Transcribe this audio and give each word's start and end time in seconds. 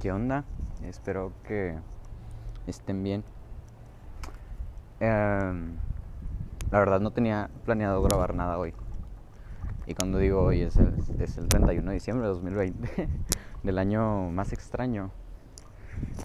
¿Qué 0.00 0.10
onda? 0.12 0.44
Espero 0.82 1.30
que 1.46 1.76
estén 2.66 3.02
bien. 3.02 3.22
Em, 4.98 5.76
la 6.70 6.78
verdad 6.78 7.00
no 7.00 7.10
tenía 7.10 7.50
planeado 7.66 8.02
grabar 8.02 8.34
nada 8.34 8.56
hoy. 8.56 8.72
Y 9.86 9.94
cuando 9.94 10.16
digo 10.16 10.40
hoy 10.40 10.62
es 10.62 10.78
el, 10.78 10.94
es 11.18 11.36
el 11.36 11.48
31 11.48 11.90
de 11.90 11.94
diciembre 11.94 12.26
de 12.26 12.32
2020, 12.32 13.08
del 13.62 13.78
año 13.78 14.30
más 14.30 14.54
extraño 14.54 15.10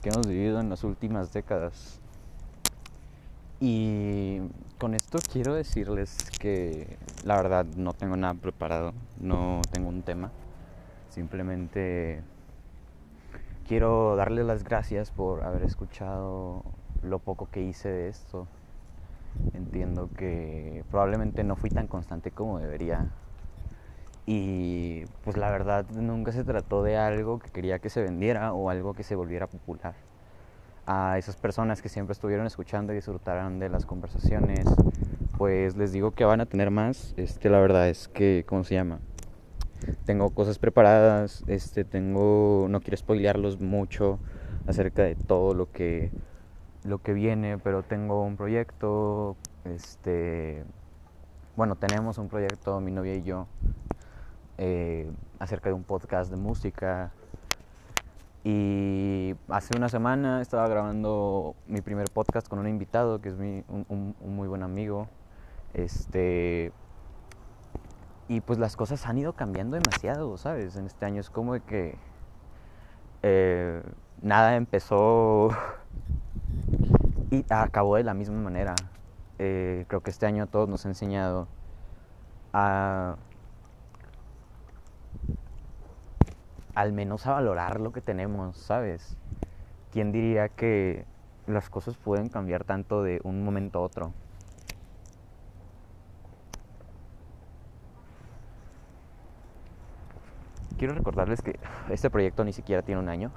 que 0.02 0.08
hemos 0.08 0.26
vivido 0.26 0.62
en 0.62 0.70
las 0.70 0.86
últimas 0.86 1.34
décadas. 1.34 2.00
Y 3.60 4.40
con 4.80 4.94
esto 4.94 5.20
quiero 5.34 5.54
decirles 5.54 6.16
que 6.40 6.98
la 7.26 7.36
verdad 7.36 7.66
no 7.76 7.92
tengo 7.92 8.16
nada 8.16 8.36
preparado, 8.36 8.94
no 9.20 9.60
tengo 9.74 9.90
un 9.90 10.02
tema. 10.02 10.32
Simplemente 11.10 12.24
quiero 13.68 14.16
darle 14.16 14.44
las 14.44 14.64
gracias 14.64 15.12
por 15.12 15.44
haber 15.44 15.64
escuchado 15.64 16.64
lo 17.02 17.20
poco 17.20 17.48
que 17.52 17.62
hice 17.62 17.90
de 17.90 18.08
esto. 18.10 18.48
Entiendo 19.54 20.10
que 20.18 20.84
probablemente 20.92 21.44
no 21.44 21.56
fui 21.56 21.70
tan 21.70 21.88
constante 21.88 22.32
como 22.32 22.60
debería. 22.60 23.08
Y 24.26 25.04
pues 25.24 25.38
la 25.38 25.52
verdad 25.52 25.86
nunca 25.92 26.32
se 26.32 26.44
trató 26.44 26.84
de 26.84 26.98
algo 26.98 27.40
que 27.40 27.50
quería 27.50 27.80
que 27.80 27.90
se 27.90 28.02
vendiera 28.02 28.54
o 28.54 28.70
algo 28.70 28.94
que 28.94 29.04
se 29.04 29.16
volviera 29.16 29.48
popular. 29.48 29.94
A 30.88 31.18
esas 31.18 31.36
personas 31.36 31.82
que 31.82 31.90
siempre 31.90 32.14
estuvieron 32.14 32.46
escuchando 32.46 32.94
y 32.94 32.98
disfrutaron 32.98 33.60
de 33.60 33.70
las 33.70 33.86
conversaciones, 33.86 34.66
pues 35.38 35.76
les 35.76 35.92
digo 35.92 36.12
que 36.12 36.26
van 36.26 36.42
a 36.42 36.46
tener 36.46 36.72
más. 36.72 37.14
Este, 37.18 37.50
la 37.50 37.60
verdad 37.60 37.90
es 37.90 38.08
que, 38.08 38.46
¿cómo 38.48 38.64
se 38.64 38.76
llama? 38.76 39.00
Tengo 40.06 40.30
cosas 40.32 40.60
preparadas, 40.60 41.44
este, 41.48 41.84
tengo, 41.84 42.68
no 42.70 42.82
quiero 42.82 42.98
spoilearlos 42.98 43.60
mucho 43.60 44.20
acerca 44.68 45.04
de 45.04 45.16
todo 45.16 45.54
lo 45.54 45.72
que, 45.72 46.12
lo 46.84 47.00
que 47.00 47.14
viene, 47.14 47.58
pero 47.58 47.84
tengo 47.84 48.24
un 48.24 48.38
proyecto, 48.38 49.36
este, 49.64 50.64
bueno, 51.56 51.76
tenemos 51.76 52.18
un 52.18 52.30
proyecto, 52.30 52.80
mi 52.80 52.92
novia 52.92 53.16
y 53.16 53.24
yo, 53.24 53.48
eh, 54.58 55.10
acerca 55.40 55.70
de 55.70 55.76
un 55.76 55.84
podcast 55.84 56.32
de 56.32 56.38
música. 56.38 57.12
Y 58.44 59.34
hace 59.50 59.76
una 59.76 59.90
semana 59.90 60.40
estaba 60.42 60.68
grabando 60.68 61.56
mi 61.68 61.82
primer 61.82 62.08
podcast 62.12 62.48
con 62.48 62.60
un 62.60 62.68
invitado 62.68 63.20
que 63.20 63.30
es 63.30 63.36
mi, 63.38 63.64
un, 63.68 64.16
un 64.20 64.36
muy 64.36 64.48
buen 64.48 64.62
amigo. 64.62 65.08
Este, 65.74 66.72
y 68.28 68.42
pues 68.42 68.60
las 68.60 68.76
cosas 68.76 69.06
han 69.06 69.18
ido 69.18 69.34
cambiando 69.34 69.78
demasiado, 69.78 70.38
¿sabes? 70.38 70.76
En 70.76 70.86
este 70.86 71.06
año 71.06 71.22
es 71.22 71.30
como 71.30 71.54
de 71.54 71.62
que 71.62 71.98
eh, 73.22 73.84
nada 74.22 74.56
empezó 74.56 75.50
y 77.32 77.46
acabó 77.50 77.98
de 77.98 78.04
la 78.04 78.14
misma 78.14 78.40
manera. 78.40 78.74
Eh, 79.38 79.86
creo 79.88 80.02
que 80.02 80.10
este 80.10 80.26
año 80.26 80.44
a 80.44 80.48
todos 80.48 80.70
nos 80.70 80.86
ha 80.86 80.90
enseñado 80.90 81.48
a 82.54 83.18
al 86.74 86.92
menos 86.94 87.26
a 87.26 87.32
valorar 87.34 87.80
lo 87.80 87.92
que 87.92 88.02
tenemos, 88.02 88.58
¿sabes? 88.58 89.18
¿Quién 89.92 90.12
diría 90.12 90.50
que 90.50 91.06
las 91.48 91.70
cosas 91.70 91.98
pueden 91.98 92.30
cambiar 92.30 92.66
tanto 92.66 93.02
de 93.02 93.22
un 93.24 93.44
momento 93.44 93.80
a 93.80 93.82
otro? 93.84 94.25
Quiero 100.78 100.94
recordarles 100.94 101.42
que 101.42 101.60
este 101.90 102.10
proyecto 102.10 102.44
ni 102.44 102.54
siquiera 102.54 102.82
tiene 102.82 103.02
un 103.02 103.10
año. 103.10 103.32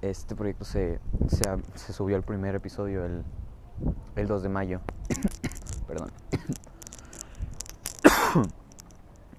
Este 0.00 0.34
proyecto 0.34 0.64
se, 0.64 0.98
se, 1.28 1.92
subió 1.92 2.16
el 2.16 2.22
primer 2.22 2.54
episodio 2.54 3.04
el, 3.04 3.22
el 4.16 4.26
2 4.26 4.42
de 4.42 4.48
mayo. 4.48 4.80
Perdón. 5.86 6.10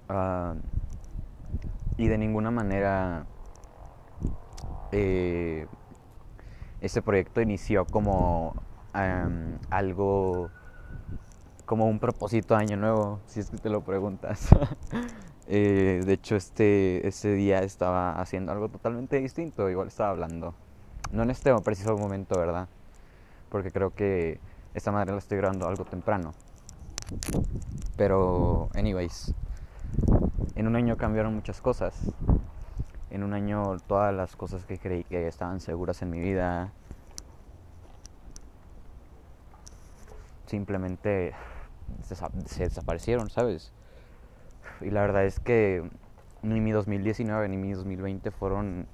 uh, 0.09 0.55
y 1.97 2.07
de 2.07 2.17
ninguna 2.17 2.49
manera 2.51 3.25
eh, 4.91 5.67
este 6.81 7.01
proyecto 7.01 7.41
inició 7.41 7.85
como 7.85 8.55
algo 9.71 10.49
como 11.65 11.87
un 11.87 11.99
propósito 11.99 12.55
año 12.55 12.77
nuevo, 12.77 13.19
si 13.25 13.39
es 13.39 13.49
que 13.49 13.57
te 13.57 13.69
lo 13.69 13.81
preguntas. 13.81 14.49
Eh, 15.47 16.01
de 16.05 16.13
hecho, 16.13 16.35
este, 16.35 17.05
ese 17.07 17.33
día 17.33 17.59
estaba 17.59 18.19
haciendo 18.19 18.51
algo 18.51 18.69
totalmente 18.69 19.19
distinto, 19.19 19.69
igual 19.69 19.87
estaba 19.87 20.09
hablando. 20.09 20.53
No 21.11 21.23
en 21.23 21.29
este 21.29 21.53
preciso 21.61 21.97
momento, 21.97 22.39
¿verdad? 22.39 22.67
Porque 23.49 23.71
creo 23.71 23.93
que 23.93 24.39
esta 24.73 24.91
madre 24.91 25.11
la 25.11 25.19
estoy 25.19 25.37
grabando 25.37 25.67
algo 25.67 25.85
temprano. 25.85 26.33
Pero, 27.97 28.69
anyways, 28.73 29.33
en 30.55 30.67
un 30.67 30.75
año 30.75 30.97
cambiaron 30.97 31.35
muchas 31.35 31.61
cosas. 31.61 31.93
En 33.11 33.23
un 33.23 33.33
año 33.33 33.77
todas 33.87 34.13
las 34.13 34.35
cosas 34.35 34.65
que 34.65 34.79
creí 34.79 35.03
que 35.03 35.27
estaban 35.27 35.59
seguras 35.59 36.01
en 36.01 36.09
mi 36.09 36.19
vida 36.19 36.71
simplemente 40.47 41.33
se 42.45 42.63
desaparecieron, 42.63 43.29
¿sabes? 43.29 43.71
Y 44.81 44.89
la 44.89 45.01
verdad 45.01 45.25
es 45.25 45.39
que 45.39 45.89
ni 46.41 46.59
mi 46.59 46.71
2019 46.71 47.47
ni 47.49 47.57
mi 47.57 47.73
2020 47.73 48.31
fueron 48.31 48.87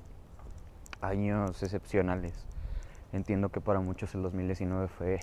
años 1.02 1.62
excepcionales. 1.64 2.46
Entiendo 3.12 3.50
que 3.50 3.62
para 3.62 3.80
muchos 3.80 4.14
el 4.16 4.22
2019 4.22 4.88
fue 4.88 5.20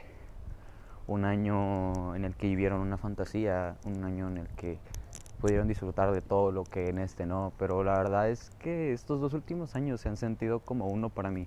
un 1.06 1.24
año 1.24 2.16
en 2.16 2.24
el 2.24 2.34
que 2.34 2.48
vivieron 2.48 2.80
una 2.80 2.98
fantasía, 2.98 3.76
un 3.84 4.04
año 4.04 4.28
en 4.28 4.38
el 4.38 4.48
que 4.48 4.78
pudieron 5.40 5.68
disfrutar 5.68 6.12
de 6.12 6.22
todo 6.22 6.50
lo 6.50 6.64
que 6.64 6.88
en 6.88 6.98
este 6.98 7.26
no, 7.26 7.52
pero 7.58 7.84
la 7.84 7.96
verdad 7.96 8.28
es 8.28 8.50
que 8.58 8.92
estos 8.92 9.20
dos 9.20 9.34
últimos 9.34 9.76
años 9.76 10.00
se 10.00 10.08
han 10.08 10.16
sentido 10.16 10.60
como 10.60 10.86
uno 10.86 11.10
para 11.10 11.30
mí. 11.30 11.46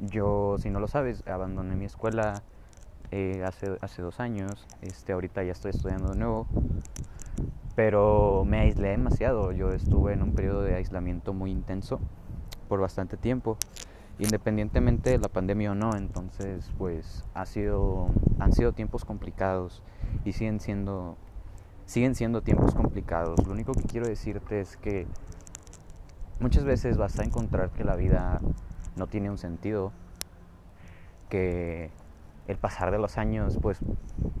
Yo, 0.00 0.56
si 0.58 0.68
no 0.68 0.80
lo 0.80 0.88
sabes, 0.88 1.26
abandoné 1.26 1.76
mi 1.76 1.86
escuela 1.86 2.42
eh, 3.10 3.42
hace, 3.46 3.78
hace 3.80 4.02
dos 4.02 4.20
años, 4.20 4.66
este, 4.82 5.12
ahorita 5.12 5.42
ya 5.42 5.52
estoy 5.52 5.70
estudiando 5.70 6.10
de 6.10 6.18
nuevo, 6.18 6.46
pero 7.76 8.44
me 8.46 8.58
aislé 8.58 8.88
demasiado. 8.88 9.52
Yo 9.52 9.70
estuve 9.70 10.14
en 10.14 10.22
un 10.22 10.32
periodo 10.32 10.62
de 10.62 10.74
aislamiento 10.74 11.32
muy 11.34 11.52
intenso 11.52 12.00
por 12.68 12.80
bastante 12.80 13.16
tiempo, 13.16 13.58
independientemente 14.18 15.10
de 15.10 15.18
la 15.18 15.28
pandemia 15.28 15.72
o 15.72 15.74
no. 15.74 15.94
Entonces, 15.94 16.72
pues 16.78 17.24
ha 17.34 17.44
sido, 17.44 18.08
han 18.40 18.52
sido 18.52 18.72
tiempos 18.72 19.04
complicados 19.04 19.82
y 20.24 20.32
siguen 20.32 20.58
siendo, 20.58 21.16
siguen 21.84 22.14
siendo 22.14 22.42
tiempos 22.42 22.74
complicados. 22.74 23.46
Lo 23.46 23.52
único 23.52 23.72
que 23.72 23.82
quiero 23.82 24.08
decirte 24.08 24.60
es 24.60 24.78
que 24.78 25.06
muchas 26.40 26.64
veces 26.64 26.96
vas 26.96 27.18
a 27.18 27.24
encontrar 27.24 27.70
que 27.70 27.84
la 27.84 27.94
vida 27.94 28.40
no 28.96 29.06
tiene 29.06 29.28
un 29.30 29.36
sentido, 29.36 29.92
que 31.28 31.90
el 32.48 32.56
pasar 32.56 32.90
de 32.90 32.98
los 32.98 33.18
años, 33.18 33.58
pues 33.60 33.80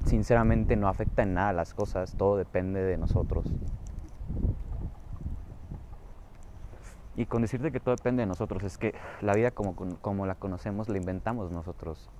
sinceramente 0.04 0.76
no 0.76 0.88
afecta 0.88 1.22
en 1.22 1.34
nada 1.34 1.52
las 1.52 1.74
cosas, 1.74 2.14
todo 2.16 2.36
depende 2.36 2.82
de 2.82 2.96
nosotros. 2.98 3.46
Y 7.16 7.26
con 7.26 7.42
decirte 7.42 7.72
que 7.72 7.80
todo 7.80 7.96
depende 7.96 8.22
de 8.22 8.26
nosotros, 8.26 8.62
es 8.62 8.76
que 8.76 8.94
la 9.22 9.32
vida 9.32 9.50
como, 9.50 9.74
como 9.74 10.26
la 10.26 10.34
conocemos 10.34 10.88
la 10.88 10.98
inventamos 10.98 11.50
nosotros. 11.50 12.10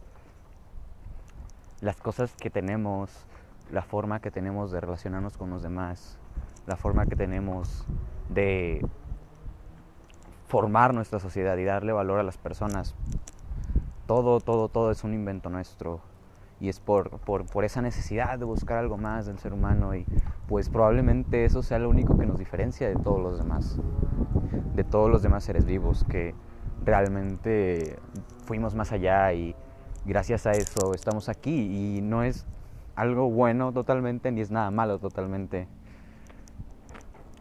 Las 1.81 1.97
cosas 1.97 2.35
que 2.35 2.49
tenemos, 2.49 3.27
la 3.71 3.83
forma 3.83 4.21
que 4.21 4.31
tenemos 4.31 4.73
de 4.73 4.81
relacionarnos 4.81 5.37
con 5.37 5.51
los 5.51 5.63
demás, 5.63 6.19
la 6.67 6.77
forma 6.77 7.07
que 7.07 7.15
tenemos 7.15 7.87
de 8.31 8.85
formar 10.49 10.95
nuestra 10.95 11.19
sociedad 11.21 11.57
y 11.59 11.65
darle 11.65 11.93
valor 11.93 12.19
a 12.19 12.23
las 12.23 12.39
personas, 12.39 12.95
todo, 14.07 14.41
todo, 14.41 14.69
todo 14.69 14.91
es 14.91 15.05
un 15.05 15.15
invento 15.15 15.51
nuestro 15.51 16.01
y 16.59 16.69
es 16.69 16.81
por, 16.81 17.19
por, 17.19 17.65
esa 17.65 17.83
necesidad 17.83 18.39
de 18.39 18.45
buscar 18.45 18.79
algo 18.79 18.97
más 18.97 19.27
del 19.27 19.39
ser 19.39 19.53
humano 19.53 19.95
y 19.95 20.07
pues 20.49 20.71
probablemente 20.71 21.45
eso 21.45 21.63
sea 21.63 21.79
lo 21.79 21.91
único 21.91 22.17
que 22.17 22.25
nos 22.25 22.39
diferencia 22.39 22.89
de 22.89 22.97
todos 22.97 23.21
los 23.21 23.39
demás, 23.39 23.79
de 24.75 24.85
todos 24.85 25.11
los 25.11 25.23
demás 25.23 25.45
seres 25.45 25.67
vivos, 25.67 26.05
que 26.09 26.35
realmente 26.85 27.99
fuimos 28.47 28.75
más 28.75 28.93
allá 28.93 29.33
y 29.33 29.55
gracias 30.07 30.47
a 30.47 30.53
eso 30.53 30.95
estamos 30.95 31.29
aquí 31.29 31.97
y 31.97 32.01
no 32.01 32.23
es 32.23 32.47
algo 32.95 33.29
bueno 33.29 33.73
totalmente 33.73 34.33
ni 34.33 34.41
es 34.41 34.51
nada 34.51 34.71
malo 34.71 34.99
totalmente. 34.99 35.69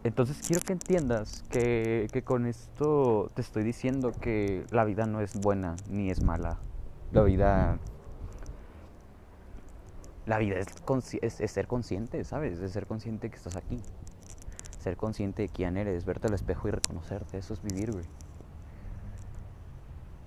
Entonces 0.06 0.40
quiero 0.46 0.64
que 0.64 0.72
entiendas 0.72 1.42
que, 1.50 2.22
con 2.24 2.46
esto 2.46 3.28
te 3.34 3.42
estoy 3.42 3.64
diciendo 3.64 4.12
que 4.12 4.64
la 4.70 4.84
vida 4.84 5.04
no 5.04 5.20
es 5.20 5.34
buena 5.40 5.74
ni 5.90 6.10
es 6.10 6.22
mala. 6.22 6.60
La 7.10 7.22
vida 7.22 7.80
la 10.26 10.38
vida 10.38 10.58
es, 10.60 11.40
es, 11.40 11.50
ser 11.50 11.66
consciente, 11.66 12.22
¿sabes? 12.22 12.60
Es 12.60 12.70
ser 12.70 12.86
consciente 12.86 13.30
que 13.30 13.36
estás 13.36 13.56
aquí. 13.56 13.80
Ser 14.78 14.96
consciente 14.96 15.42
de 15.42 15.48
quién 15.48 15.76
eres, 15.76 16.04
verte 16.04 16.28
al 16.28 16.34
espejo 16.34 16.68
y 16.68 16.70
reconocerte. 16.70 17.38
Eso 17.38 17.54
es 17.54 17.62
vivir, 17.62 17.90
güey. 17.90 18.04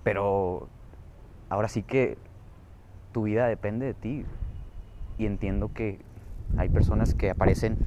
Pero 0.04 0.68
ahora 1.48 1.68
sí 1.68 1.82
que 1.82 2.18
tu 3.12 3.22
vida 3.22 3.46
depende 3.46 3.86
de 3.86 3.94
ti. 3.94 4.26
Y 5.16 5.24
entiendo 5.24 5.72
que 5.72 6.00
hay 6.58 6.68
personas 6.68 7.14
que 7.14 7.30
aparecen 7.30 7.78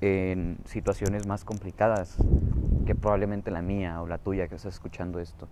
en 0.00 0.58
situaciones 0.66 1.26
más 1.26 1.44
complicadas 1.44 2.16
que 2.86 2.94
probablemente 2.94 3.50
la 3.50 3.62
mía 3.62 4.00
o 4.02 4.06
la 4.06 4.18
tuya 4.18 4.48
que 4.48 4.56
estás 4.56 4.74
escuchando 4.74 5.20
esto. 5.20 5.48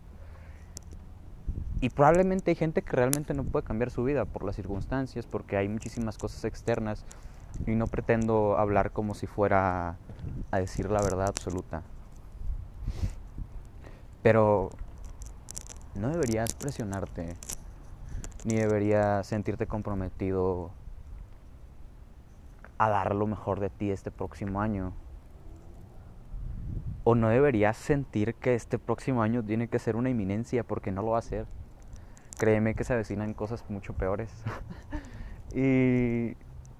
Y 1.80 1.90
probablemente 1.90 2.50
hay 2.50 2.54
gente 2.54 2.82
que 2.82 2.92
realmente 2.92 3.34
no 3.34 3.44
puede 3.44 3.64
cambiar 3.64 3.90
su 3.90 4.04
vida 4.04 4.24
por 4.24 4.44
las 4.44 4.56
circunstancias, 4.56 5.26
porque 5.26 5.56
hay 5.56 5.68
muchísimas 5.68 6.16
cosas 6.16 6.44
externas 6.44 7.04
y 7.66 7.74
no 7.74 7.86
pretendo 7.86 8.56
hablar 8.56 8.90
como 8.90 9.14
si 9.14 9.26
fuera 9.26 9.96
a 10.50 10.58
decir 10.58 10.90
la 10.90 11.02
verdad 11.02 11.28
absoluta. 11.28 11.82
Pero 14.22 14.70
no 15.94 16.08
deberías 16.08 16.54
presionarte, 16.54 17.36
ni 18.44 18.54
deberías 18.54 19.26
sentirte 19.26 19.66
comprometido 19.66 20.70
a 22.78 22.88
dar 22.88 23.14
lo 23.14 23.26
mejor 23.26 23.60
de 23.60 23.70
ti 23.70 23.90
este 23.90 24.10
próximo 24.10 24.60
año. 24.60 24.92
O 27.04 27.14
no 27.14 27.28
deberías 27.28 27.76
sentir 27.76 28.34
que 28.34 28.54
este 28.54 28.78
próximo 28.78 29.22
año 29.22 29.42
tiene 29.42 29.68
que 29.68 29.78
ser 29.78 29.96
una 29.96 30.10
inminencia 30.10 30.64
porque 30.64 30.90
no 30.90 31.02
lo 31.02 31.12
va 31.12 31.18
a 31.18 31.22
ser. 31.22 31.46
Créeme 32.38 32.74
que 32.74 32.84
se 32.84 32.94
avecinan 32.94 33.34
cosas 33.34 33.64
mucho 33.68 33.92
peores. 33.92 34.30
y 35.54 36.36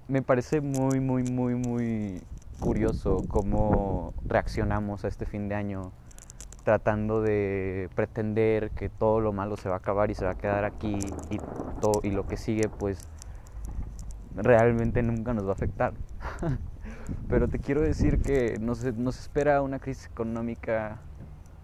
me 0.07 0.21
parece 0.21 0.61
muy, 0.61 0.99
muy, 0.99 1.23
muy, 1.23 1.55
muy 1.55 2.21
curioso 2.59 3.23
cómo 3.27 4.13
reaccionamos 4.25 5.05
a 5.05 5.07
este 5.07 5.25
fin 5.25 5.47
de 5.49 5.55
año 5.55 5.91
tratando 6.63 7.21
de 7.21 7.89
pretender 7.95 8.71
que 8.71 8.89
todo 8.89 9.19
lo 9.19 9.31
malo 9.31 9.55
se 9.55 9.69
va 9.69 9.75
a 9.75 9.77
acabar 9.77 10.09
y 10.09 10.15
se 10.15 10.25
va 10.25 10.31
a 10.31 10.35
quedar 10.35 10.65
aquí 10.65 10.97
y, 11.29 11.37
todo, 11.79 12.01
y 12.03 12.09
lo 12.09 12.25
que 12.25 12.37
sigue 12.37 12.67
pues 12.67 13.07
realmente 14.35 15.01
nunca 15.01 15.33
nos 15.33 15.45
va 15.45 15.49
a 15.49 15.53
afectar. 15.53 15.93
Pero 17.29 17.47
te 17.47 17.59
quiero 17.59 17.81
decir 17.81 18.21
que 18.21 18.57
nos, 18.59 18.83
nos 18.95 19.19
espera 19.19 19.61
una 19.61 19.79
crisis 19.79 20.07
económica 20.07 20.99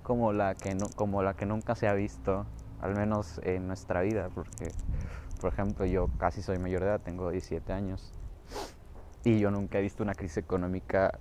como 0.03 0.33
la, 0.33 0.55
que 0.55 0.75
no, 0.75 0.87
como 0.95 1.23
la 1.23 1.35
que 1.35 1.45
nunca 1.45 1.75
se 1.75 1.87
ha 1.87 1.93
visto, 1.93 2.45
al 2.81 2.95
menos 2.95 3.39
en 3.43 3.67
nuestra 3.67 4.01
vida, 4.01 4.29
porque, 4.33 4.71
por 5.39 5.53
ejemplo, 5.53 5.85
yo 5.85 6.09
casi 6.17 6.41
soy 6.41 6.57
mayor 6.59 6.81
de 6.81 6.87
edad, 6.87 7.01
tengo 7.01 7.29
17 7.29 7.71
años, 7.73 8.13
y 9.23 9.39
yo 9.39 9.51
nunca 9.51 9.79
he 9.79 9.81
visto 9.81 10.03
una 10.03 10.15
crisis 10.15 10.37
económica 10.37 11.19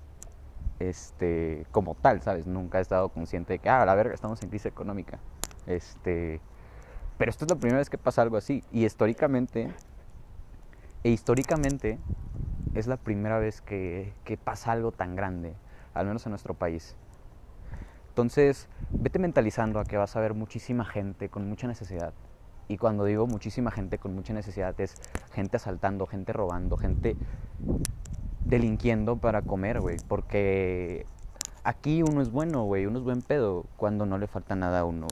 este, 0.78 1.66
como 1.70 1.94
tal, 1.94 2.22
¿sabes? 2.22 2.46
Nunca 2.46 2.78
he 2.78 2.82
estado 2.82 3.10
consciente 3.10 3.54
de 3.54 3.58
que, 3.58 3.68
ah, 3.68 3.82
a 3.82 3.86
la 3.86 3.94
verga, 3.94 4.14
estamos 4.14 4.42
en 4.42 4.48
crisis 4.48 4.66
económica. 4.66 5.18
Este, 5.66 6.40
pero 7.18 7.30
esto 7.30 7.44
es 7.44 7.50
la 7.50 7.56
primera 7.58 7.78
vez 7.78 7.90
que 7.90 7.98
pasa 7.98 8.22
algo 8.22 8.38
así, 8.38 8.64
y 8.72 8.86
históricamente 8.86 9.72
e 11.02 11.10
históricamente 11.10 11.98
es 12.74 12.86
la 12.86 12.96
primera 12.96 13.38
vez 13.38 13.60
que, 13.60 14.12
pasa 14.44 14.72
algo 14.72 14.92
tan 14.92 15.16
grande, 15.16 15.54
al 15.94 16.06
menos 16.06 16.26
en 16.26 16.30
nuestro 16.30 16.54
país. 16.54 16.96
Entonces, 18.08 18.68
vete 18.90 19.18
mentalizando 19.18 19.80
a 19.80 19.84
que 19.84 19.96
vas 19.96 20.16
a 20.16 20.20
ver 20.20 20.34
muchísima 20.34 20.84
gente 20.84 21.28
con 21.28 21.48
mucha 21.48 21.66
necesidad. 21.66 22.12
Y 22.68 22.76
cuando 22.76 23.04
digo 23.04 23.26
muchísima 23.26 23.70
gente 23.70 23.98
con 23.98 24.14
mucha 24.14 24.32
necesidad 24.32 24.78
es 24.80 24.94
gente 25.32 25.56
asaltando, 25.56 26.06
gente 26.06 26.32
robando, 26.32 26.76
gente 26.76 27.16
delinquiendo 28.44 29.16
para 29.16 29.42
comer, 29.42 29.80
güey. 29.80 29.96
Porque 30.06 31.06
aquí 31.64 32.02
uno 32.02 32.20
es 32.20 32.30
bueno, 32.30 32.64
güey, 32.64 32.86
uno 32.86 32.98
es 32.98 33.04
buen 33.04 33.22
pedo 33.22 33.64
cuando 33.76 34.06
no 34.06 34.18
le 34.18 34.28
falta 34.28 34.54
nada 34.54 34.80
a 34.80 34.84
uno. 34.84 35.08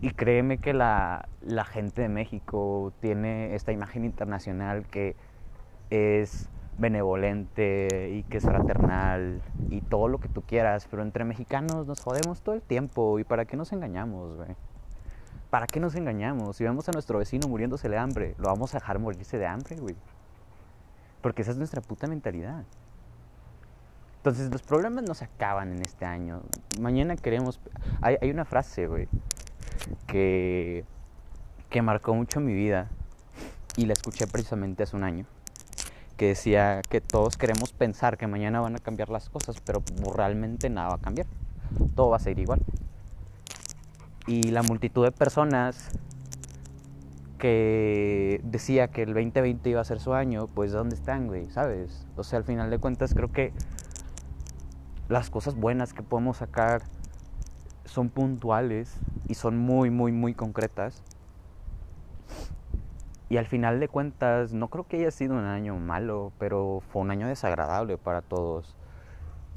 Y 0.00 0.10
créeme 0.10 0.58
que 0.58 0.72
la, 0.74 1.28
gente 1.70 2.02
de 2.02 2.08
México 2.08 2.92
tiene 3.00 3.54
esta 3.54 3.72
imagen 3.72 4.04
internacional 4.04 4.86
que 4.86 5.16
es 5.90 6.48
benevolente 6.76 8.10
y 8.12 8.24
que 8.24 8.38
es 8.38 8.44
fraternal 8.44 9.40
y 9.70 9.80
todo 9.80 10.08
lo 10.08 10.18
que 10.18 10.28
tú 10.28 10.42
quieras, 10.42 10.88
pero 10.90 11.02
entre 11.02 11.24
mexicanos 11.24 11.86
nos 11.86 12.00
jodemos 12.00 12.42
todo 12.42 12.54
el 12.54 12.62
tiempo 12.62 13.18
y 13.18 13.24
para 13.24 13.44
qué 13.44 13.56
nos 13.56 13.72
engañamos, 13.72 14.36
güey. 14.36 14.56
¿Para 15.50 15.66
qué 15.68 15.78
nos 15.78 15.94
engañamos? 15.94 16.56
Si 16.56 16.64
vemos 16.64 16.88
a 16.88 16.92
nuestro 16.92 17.20
vecino 17.20 17.46
muriéndose 17.46 17.88
de 17.88 17.96
hambre, 17.96 18.34
lo 18.38 18.48
vamos 18.48 18.74
a 18.74 18.80
dejar 18.80 18.98
morirse 18.98 19.38
de 19.38 19.46
hambre, 19.46 19.76
güey. 19.76 19.94
Porque 21.22 21.42
esa 21.42 21.52
es 21.52 21.56
nuestra 21.56 21.80
puta 21.80 22.08
mentalidad. 22.08 22.64
Entonces 24.16 24.50
los 24.50 24.62
problemas 24.62 25.04
no 25.04 25.14
se 25.14 25.26
acaban 25.26 25.72
en 25.72 25.80
este 25.82 26.04
año. 26.06 26.42
Mañana 26.80 27.14
queremos... 27.14 27.60
Hay, 28.00 28.16
hay 28.20 28.30
una 28.30 28.44
frase, 28.44 28.88
güey, 28.88 29.08
que, 30.06 30.84
que 31.70 31.82
marcó 31.82 32.14
mucho 32.14 32.40
mi 32.40 32.54
vida 32.54 32.88
y 33.76 33.86
la 33.86 33.92
escuché 33.92 34.26
precisamente 34.26 34.82
hace 34.82 34.96
un 34.96 35.04
año, 35.04 35.26
que 36.16 36.28
decía 36.28 36.80
que 36.88 37.00
todos 37.00 37.36
queremos 37.36 37.72
pensar 37.72 38.16
que 38.16 38.26
mañana 38.26 38.60
van 38.60 38.76
a 38.76 38.78
cambiar 38.78 39.08
las 39.08 39.28
cosas, 39.28 39.60
pero 39.60 39.82
realmente 40.14 40.70
nada 40.70 40.88
va 40.88 40.94
a 40.94 41.00
cambiar, 41.00 41.26
todo 41.94 42.10
va 42.10 42.16
a 42.16 42.20
seguir 42.20 42.40
igual. 42.40 42.60
Y 44.26 44.50
la 44.50 44.62
multitud 44.62 45.04
de 45.04 45.12
personas 45.12 45.90
que 47.38 48.40
decía 48.44 48.88
que 48.88 49.02
el 49.02 49.12
2020 49.12 49.68
iba 49.68 49.80
a 49.80 49.84
ser 49.84 50.00
su 50.00 50.14
año, 50.14 50.46
pues 50.46 50.72
¿dónde 50.72 50.96
están, 50.96 51.26
güey? 51.26 51.50
¿Sabes? 51.50 52.06
O 52.16 52.24
sea, 52.24 52.38
al 52.38 52.44
final 52.44 52.70
de 52.70 52.78
cuentas 52.78 53.12
creo 53.12 53.30
que 53.30 53.52
las 55.08 55.28
cosas 55.28 55.54
buenas 55.54 55.92
que 55.92 56.02
podemos 56.02 56.38
sacar 56.38 56.82
son 57.84 58.08
puntuales 58.08 58.96
y 59.28 59.34
son 59.34 59.58
muy, 59.58 59.90
muy, 59.90 60.12
muy 60.12 60.34
concretas. 60.34 61.02
Y 63.28 63.36
al 63.36 63.46
final 63.46 63.80
de 63.80 63.88
cuentas, 63.88 64.52
no 64.52 64.68
creo 64.68 64.86
que 64.86 64.98
haya 64.98 65.10
sido 65.10 65.34
un 65.34 65.44
año 65.44 65.76
malo, 65.76 66.32
pero 66.38 66.82
fue 66.92 67.02
un 67.02 67.10
año 67.10 67.26
desagradable 67.26 67.98
para 67.98 68.22
todos. 68.22 68.76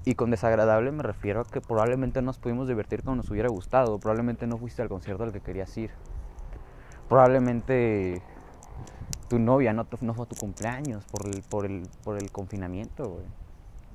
Y 0.05 0.15
con 0.15 0.31
desagradable 0.31 0.91
me 0.91 1.03
refiero 1.03 1.41
a 1.41 1.45
que 1.45 1.59
probablemente 1.59 2.21
nos 2.21 2.39
pudimos 2.39 2.67
divertir 2.67 3.03
como 3.03 3.17
nos 3.17 3.29
hubiera 3.29 3.49
gustado, 3.49 3.99
probablemente 3.99 4.47
no 4.47 4.57
fuiste 4.57 4.81
al 4.81 4.87
concierto 4.87 5.23
al 5.23 5.33
que 5.33 5.41
querías 5.41 5.77
ir. 5.77 5.91
Probablemente 7.09 8.21
tu 9.27 9.39
novia 9.39 9.73
no, 9.73 9.85
no 10.01 10.13
fue 10.13 10.25
a 10.25 10.29
tu 10.29 10.35
cumpleaños 10.37 11.03
por 11.05 11.27
el, 11.27 11.41
por 11.43 11.65
el, 11.65 11.83
por 12.03 12.17
el 12.17 12.31
confinamiento, 12.31 13.03
güey. 13.09 13.25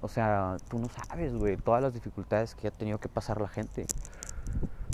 O 0.03 0.09
sea, 0.09 0.57
tú 0.69 0.79
no 0.79 0.89
sabes, 0.89 1.35
güey, 1.35 1.57
todas 1.57 1.81
las 1.81 1.95
dificultades 1.95 2.55
que 2.55 2.69
ha 2.69 2.73
tenido 2.73 2.99
que 2.99 3.09
pasar 3.09 3.41
la 3.41 3.49
gente. 3.49 3.87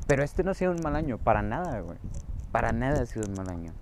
Pero 0.09 0.25
este 0.25 0.43
no 0.43 0.53
ha 0.53 0.55
sido 0.55 0.73
un 0.73 0.81
mal 0.83 0.97
año, 0.97 1.19
para 1.19 1.43
nada, 1.43 1.81
güey. 1.81 1.99
Para 2.51 2.73
nada 2.73 3.03
ha 3.03 3.07
sido 3.07 3.27
un 3.29 3.35
mal 3.35 3.51
año. 3.51 3.73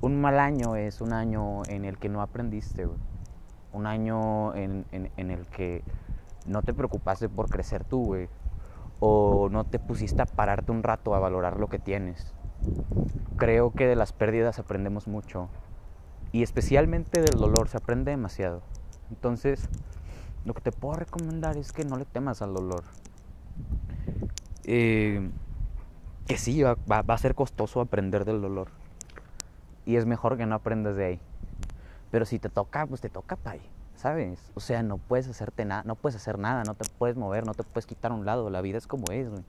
Un 0.00 0.20
mal 0.20 0.40
año 0.40 0.74
es 0.74 1.00
un 1.00 1.12
año 1.12 1.62
en 1.68 1.84
el 1.84 1.98
que 1.98 2.08
no 2.08 2.20
aprendiste, 2.20 2.84
güey. 2.84 2.98
Un 3.72 3.86
año 3.86 4.56
en, 4.56 4.84
en 4.90 5.30
el 5.30 5.46
que 5.46 5.84
no 6.46 6.62
te 6.62 6.74
preocupaste 6.74 7.28
por 7.28 7.48
crecer 7.48 7.84
tú, 7.84 8.06
güey. 8.06 8.28
O 8.98 9.48
no 9.52 9.62
te 9.62 9.78
pusiste 9.78 10.20
a 10.20 10.26
pararte 10.26 10.72
un 10.72 10.82
rato 10.82 11.14
a 11.14 11.20
valorar 11.20 11.60
lo 11.60 11.68
que 11.68 11.78
tienes. 11.78 12.34
Creo 13.36 13.70
que 13.70 13.86
de 13.86 13.94
las 13.94 14.12
pérdidas 14.12 14.58
aprendemos 14.58 15.06
mucho. 15.06 15.48
Y 16.32 16.42
especialmente 16.42 17.20
del 17.20 17.38
dolor 17.38 17.68
se 17.68 17.76
aprende 17.76 18.10
demasiado. 18.10 18.62
Entonces, 19.10 19.68
lo 20.44 20.54
que 20.54 20.60
te 20.60 20.72
puedo 20.72 20.94
recomendar 20.94 21.56
es 21.56 21.72
que 21.72 21.84
no 21.84 21.96
le 21.96 22.04
temas 22.04 22.42
al 22.42 22.52
dolor. 22.52 22.82
Eh, 24.70 25.30
que 26.26 26.36
sí, 26.36 26.62
va, 26.62 26.76
a 26.90 27.18
ser 27.18 27.34
costoso 27.34 27.80
aprender 27.80 28.26
del 28.26 28.42
dolor. 28.42 28.68
Y 29.86 29.96
es 29.96 30.04
mejor 30.04 30.36
que 30.36 30.44
no 30.44 30.56
aprendas 30.56 30.94
de 30.94 31.06
ahí. 31.06 31.20
Pero 32.10 32.26
si 32.26 32.38
te 32.38 32.50
toca, 32.50 32.86
pues 32.86 33.00
te 33.00 33.08
toca, 33.08 33.36
pay. 33.36 33.62
¿Sabes? 33.96 34.52
O 34.54 34.60
sea, 34.60 34.82
no 34.82 34.98
puedes 34.98 35.26
hacerte 35.26 35.64
nada, 35.64 35.84
no 35.84 35.94
puedes 35.94 36.16
hacer 36.16 36.38
nada, 36.38 36.64
no 36.64 36.74
te 36.74 36.86
puedes 36.98 37.16
mover, 37.16 37.46
no 37.46 37.54
te 37.54 37.64
puedes 37.64 37.86
quitar 37.86 38.12
a 38.12 38.14
un 38.14 38.26
lado. 38.26 38.50
La 38.50 38.60
vida 38.60 38.76
es 38.76 38.86
como 38.86 39.10
es, 39.10 39.30
güey. 39.30 39.42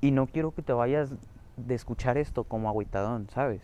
Y 0.00 0.12
no 0.12 0.28
quiero 0.28 0.52
que 0.52 0.62
te 0.62 0.72
vayas 0.72 1.10
de 1.56 1.74
escuchar 1.74 2.16
esto 2.16 2.44
como 2.44 2.68
agüitadón, 2.68 3.28
¿sabes? 3.30 3.62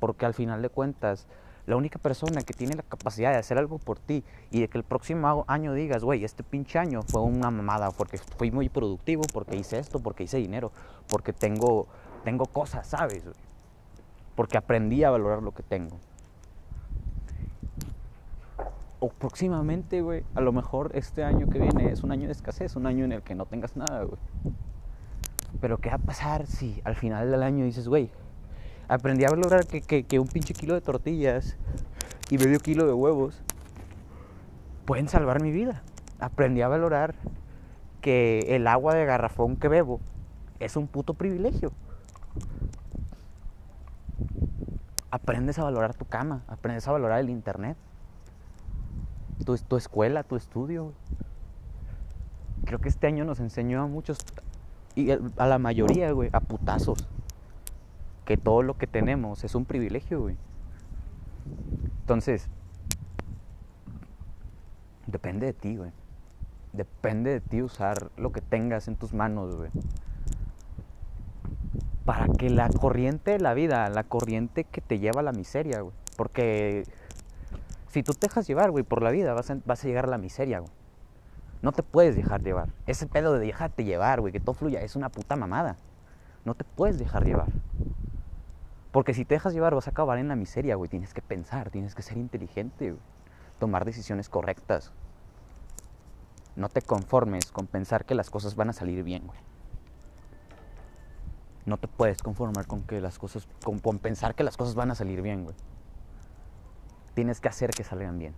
Porque 0.00 0.24
al 0.24 0.32
final 0.32 0.62
de 0.62 0.70
cuentas, 0.70 1.26
la 1.66 1.76
única 1.76 1.98
persona 1.98 2.42
que 2.42 2.54
tiene 2.54 2.76
la 2.76 2.82
capacidad 2.82 3.32
de 3.32 3.38
hacer 3.38 3.58
algo 3.58 3.78
por 3.78 3.98
ti 3.98 4.22
y 4.50 4.60
de 4.60 4.68
que 4.68 4.78
el 4.78 4.84
próximo 4.84 5.44
año 5.48 5.72
digas, 5.72 6.04
güey, 6.04 6.24
este 6.24 6.42
pinche 6.42 6.78
año 6.78 7.02
fue 7.02 7.22
una 7.22 7.50
mamada 7.50 7.90
porque 7.90 8.18
fui 8.18 8.50
muy 8.50 8.68
productivo, 8.68 9.22
porque 9.32 9.56
hice 9.56 9.78
esto, 9.78 10.00
porque 10.00 10.24
hice 10.24 10.38
dinero, 10.38 10.70
porque 11.08 11.32
tengo, 11.32 11.88
tengo 12.24 12.46
cosas, 12.46 12.86
¿sabes? 12.86 13.24
Porque 14.36 14.56
aprendí 14.56 15.02
a 15.02 15.10
valorar 15.10 15.42
lo 15.42 15.52
que 15.52 15.64
tengo. 15.64 15.96
O 19.00 19.08
próximamente, 19.08 20.00
güey, 20.02 20.24
a 20.34 20.40
lo 20.40 20.52
mejor 20.52 20.92
este 20.94 21.24
año 21.24 21.48
que 21.48 21.58
viene 21.58 21.90
es 21.90 22.02
un 22.02 22.12
año 22.12 22.26
de 22.26 22.32
escasez, 22.32 22.76
un 22.76 22.86
año 22.86 23.04
en 23.04 23.12
el 23.12 23.22
que 23.22 23.34
no 23.34 23.44
tengas 23.44 23.76
nada, 23.76 24.04
güey. 24.04 24.18
Pero 25.60 25.78
¿qué 25.78 25.88
va 25.88 25.96
a 25.96 25.98
pasar 25.98 26.46
si 26.46 26.80
al 26.84 26.94
final 26.94 27.30
del 27.30 27.42
año 27.42 27.64
dices, 27.64 27.88
güey, 27.88 28.10
aprendí 28.88 29.24
a 29.24 29.30
valorar 29.30 29.66
que, 29.66 30.18
un 30.18 30.28
pinche 30.28 30.54
kilo 30.54 30.74
de 30.74 30.80
tortillas 30.80 31.56
y 32.30 32.38
medio 32.38 32.60
kilo 32.60 32.86
de 32.86 32.92
huevos 32.92 33.40
pueden 34.84 35.08
salvar 35.08 35.42
mi 35.42 35.50
vida. 35.50 35.82
Aprendí 36.20 36.62
a 36.62 36.68
valorar 36.68 37.14
que 38.00 38.54
el 38.54 38.66
agua 38.66 38.94
de 38.94 39.04
garrafón 39.04 39.56
que 39.56 39.68
bebo 39.68 40.00
es 40.60 40.76
un 40.76 40.86
puto 40.86 41.14
privilegio. 41.14 41.72
Aprendes 45.10 45.58
a 45.58 45.64
valorar 45.64 45.94
tu 45.94 46.04
cama, 46.04 46.42
aprendes 46.46 46.86
a 46.88 46.92
valorar 46.92 47.20
el 47.20 47.30
internet, 47.30 47.76
tu, 49.44 49.56
tu 49.56 49.76
escuela, 49.76 50.22
tu 50.22 50.36
estudio. 50.36 50.92
Creo 52.64 52.78
que 52.80 52.88
este 52.88 53.06
año 53.06 53.24
nos 53.24 53.40
enseñó 53.40 53.82
a 53.82 53.86
muchos, 53.86 54.18
y 54.94 55.10
a 55.10 55.46
la 55.46 55.58
mayoría, 55.58 56.10
güey, 56.12 56.30
a 56.32 56.40
putazos, 56.40 57.06
que 58.26 58.36
todo 58.36 58.62
lo 58.62 58.76
que 58.76 58.86
tenemos 58.86 59.44
es 59.44 59.54
un 59.54 59.64
privilegio, 59.64 60.20
güey. 60.20 60.36
Entonces, 62.00 62.48
depende 65.06 65.46
de 65.46 65.52
ti, 65.54 65.76
güey. 65.76 65.92
Depende 66.72 67.30
de 67.30 67.40
ti 67.40 67.62
usar 67.62 68.10
lo 68.16 68.32
que 68.32 68.42
tengas 68.42 68.88
en 68.88 68.96
tus 68.96 69.14
manos, 69.14 69.56
güey. 69.56 69.70
Para 72.04 72.26
que 72.28 72.50
la 72.50 72.68
corriente 72.68 73.30
de 73.30 73.40
la 73.40 73.54
vida, 73.54 73.88
la 73.88 74.04
corriente 74.04 74.64
que 74.64 74.80
te 74.80 74.98
lleva 74.98 75.20
a 75.20 75.24
la 75.24 75.32
miseria, 75.32 75.80
güey. 75.80 75.94
Porque 76.16 76.84
si 77.88 78.02
tú 78.02 78.12
te 78.12 78.26
dejas 78.26 78.46
llevar, 78.46 78.72
güey, 78.72 78.82
por 78.82 79.02
la 79.02 79.10
vida, 79.10 79.34
vas 79.34 79.50
a, 79.50 79.54
a 79.54 79.74
llegar 79.76 80.06
a 80.06 80.10
la 80.10 80.18
miseria, 80.18 80.58
güey. 80.58 80.72
No 81.62 81.72
te 81.72 81.84
puedes 81.84 82.16
dejar 82.16 82.42
llevar. 82.42 82.68
Ese 82.86 83.06
pedo 83.06 83.32
de 83.34 83.46
dejarte 83.46 83.84
llevar, 83.84 84.20
güey, 84.20 84.32
que 84.32 84.40
todo 84.40 84.54
fluya, 84.54 84.80
es 84.82 84.96
una 84.96 85.10
puta 85.10 85.36
mamada. 85.36 85.76
No 86.44 86.54
te 86.54 86.64
puedes 86.64 86.98
dejar 86.98 87.24
llevar. 87.24 87.48
Porque 88.96 89.12
si 89.12 89.26
te 89.26 89.34
dejas 89.34 89.52
llevar 89.52 89.74
vas 89.74 89.88
a 89.88 89.90
acabar 89.90 90.16
en 90.16 90.28
la 90.28 90.36
miseria, 90.36 90.74
güey. 90.74 90.88
Tienes 90.88 91.12
que 91.12 91.20
pensar, 91.20 91.68
tienes 91.68 91.94
que 91.94 92.00
ser 92.00 92.16
inteligente, 92.16 92.92
güey. 92.92 93.02
Tomar 93.58 93.84
decisiones 93.84 94.30
correctas. 94.30 94.90
No 96.54 96.70
te 96.70 96.80
conformes 96.80 97.52
con 97.52 97.66
pensar 97.66 98.06
que 98.06 98.14
las 98.14 98.30
cosas 98.30 98.56
van 98.56 98.70
a 98.70 98.72
salir 98.72 99.02
bien, 99.02 99.26
güey. 99.26 99.38
No 101.66 101.76
te 101.76 101.88
puedes 101.88 102.22
conformar 102.22 102.66
con 102.66 102.84
que 102.84 103.02
las 103.02 103.18
cosas, 103.18 103.46
con, 103.62 103.98
pensar 103.98 104.34
que 104.34 104.44
las 104.44 104.56
cosas 104.56 104.74
van 104.74 104.90
a 104.90 104.94
salir 104.94 105.20
bien, 105.20 105.44
güey. 105.44 105.56
Tienes 107.12 107.42
que 107.42 107.48
hacer 107.48 107.72
que 107.72 107.84
salgan 107.84 108.18
bien. 108.18 108.34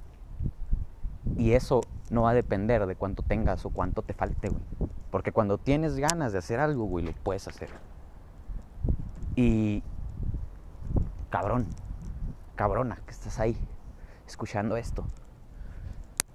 Y 1.36 1.52
eso 1.52 1.82
no 2.10 2.22
va 2.22 2.30
a 2.30 2.34
depender 2.34 2.84
de 2.86 2.96
cuánto 2.96 3.22
tengas 3.22 3.64
o 3.64 3.70
cuánto 3.70 4.02
te 4.02 4.12
falte, 4.12 4.48
güey. 4.48 4.90
Porque 5.12 5.30
cuando 5.30 5.56
tienes 5.56 5.94
ganas 5.98 6.32
de 6.32 6.38
hacer 6.38 6.58
algo, 6.58 6.82
güey, 6.86 7.04
lo 7.04 7.12
puedes 7.12 7.46
hacer. 7.46 7.70
Y 9.36 9.84
cabrón, 11.30 11.66
cabrona, 12.56 12.96
que 13.06 13.12
estás 13.12 13.38
ahí 13.38 13.56
escuchando 14.26 14.76
esto. 14.76 15.04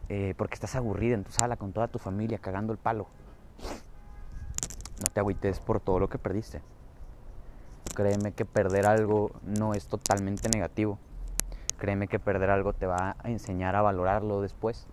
Eh, 0.09 0.35
porque 0.37 0.55
estás 0.55 0.75
aburrida 0.75 1.15
en 1.15 1.23
tu 1.23 1.31
sala 1.31 1.55
con 1.55 1.71
toda 1.73 1.87
tu 1.87 1.97
familia 1.97 2.37
cagando 2.37 2.73
el 2.73 2.79
palo. 2.79 3.07
No 5.01 5.07
te 5.11 5.19
agüites 5.19 5.59
por 5.59 5.79
todo 5.79 5.99
lo 5.99 6.09
que 6.09 6.17
perdiste. 6.17 6.61
Créeme 7.95 8.31
que 8.31 8.45
perder 8.45 8.85
algo 8.85 9.31
no 9.43 9.73
es 9.73 9.87
totalmente 9.87 10.49
negativo. 10.49 10.99
Créeme 11.77 12.07
que 12.07 12.19
perder 12.19 12.49
algo 12.49 12.73
te 12.73 12.85
va 12.85 13.15
a 13.19 13.29
enseñar 13.29 13.75
a 13.75 13.81
valorarlo 13.81 14.41
después. 14.41 14.87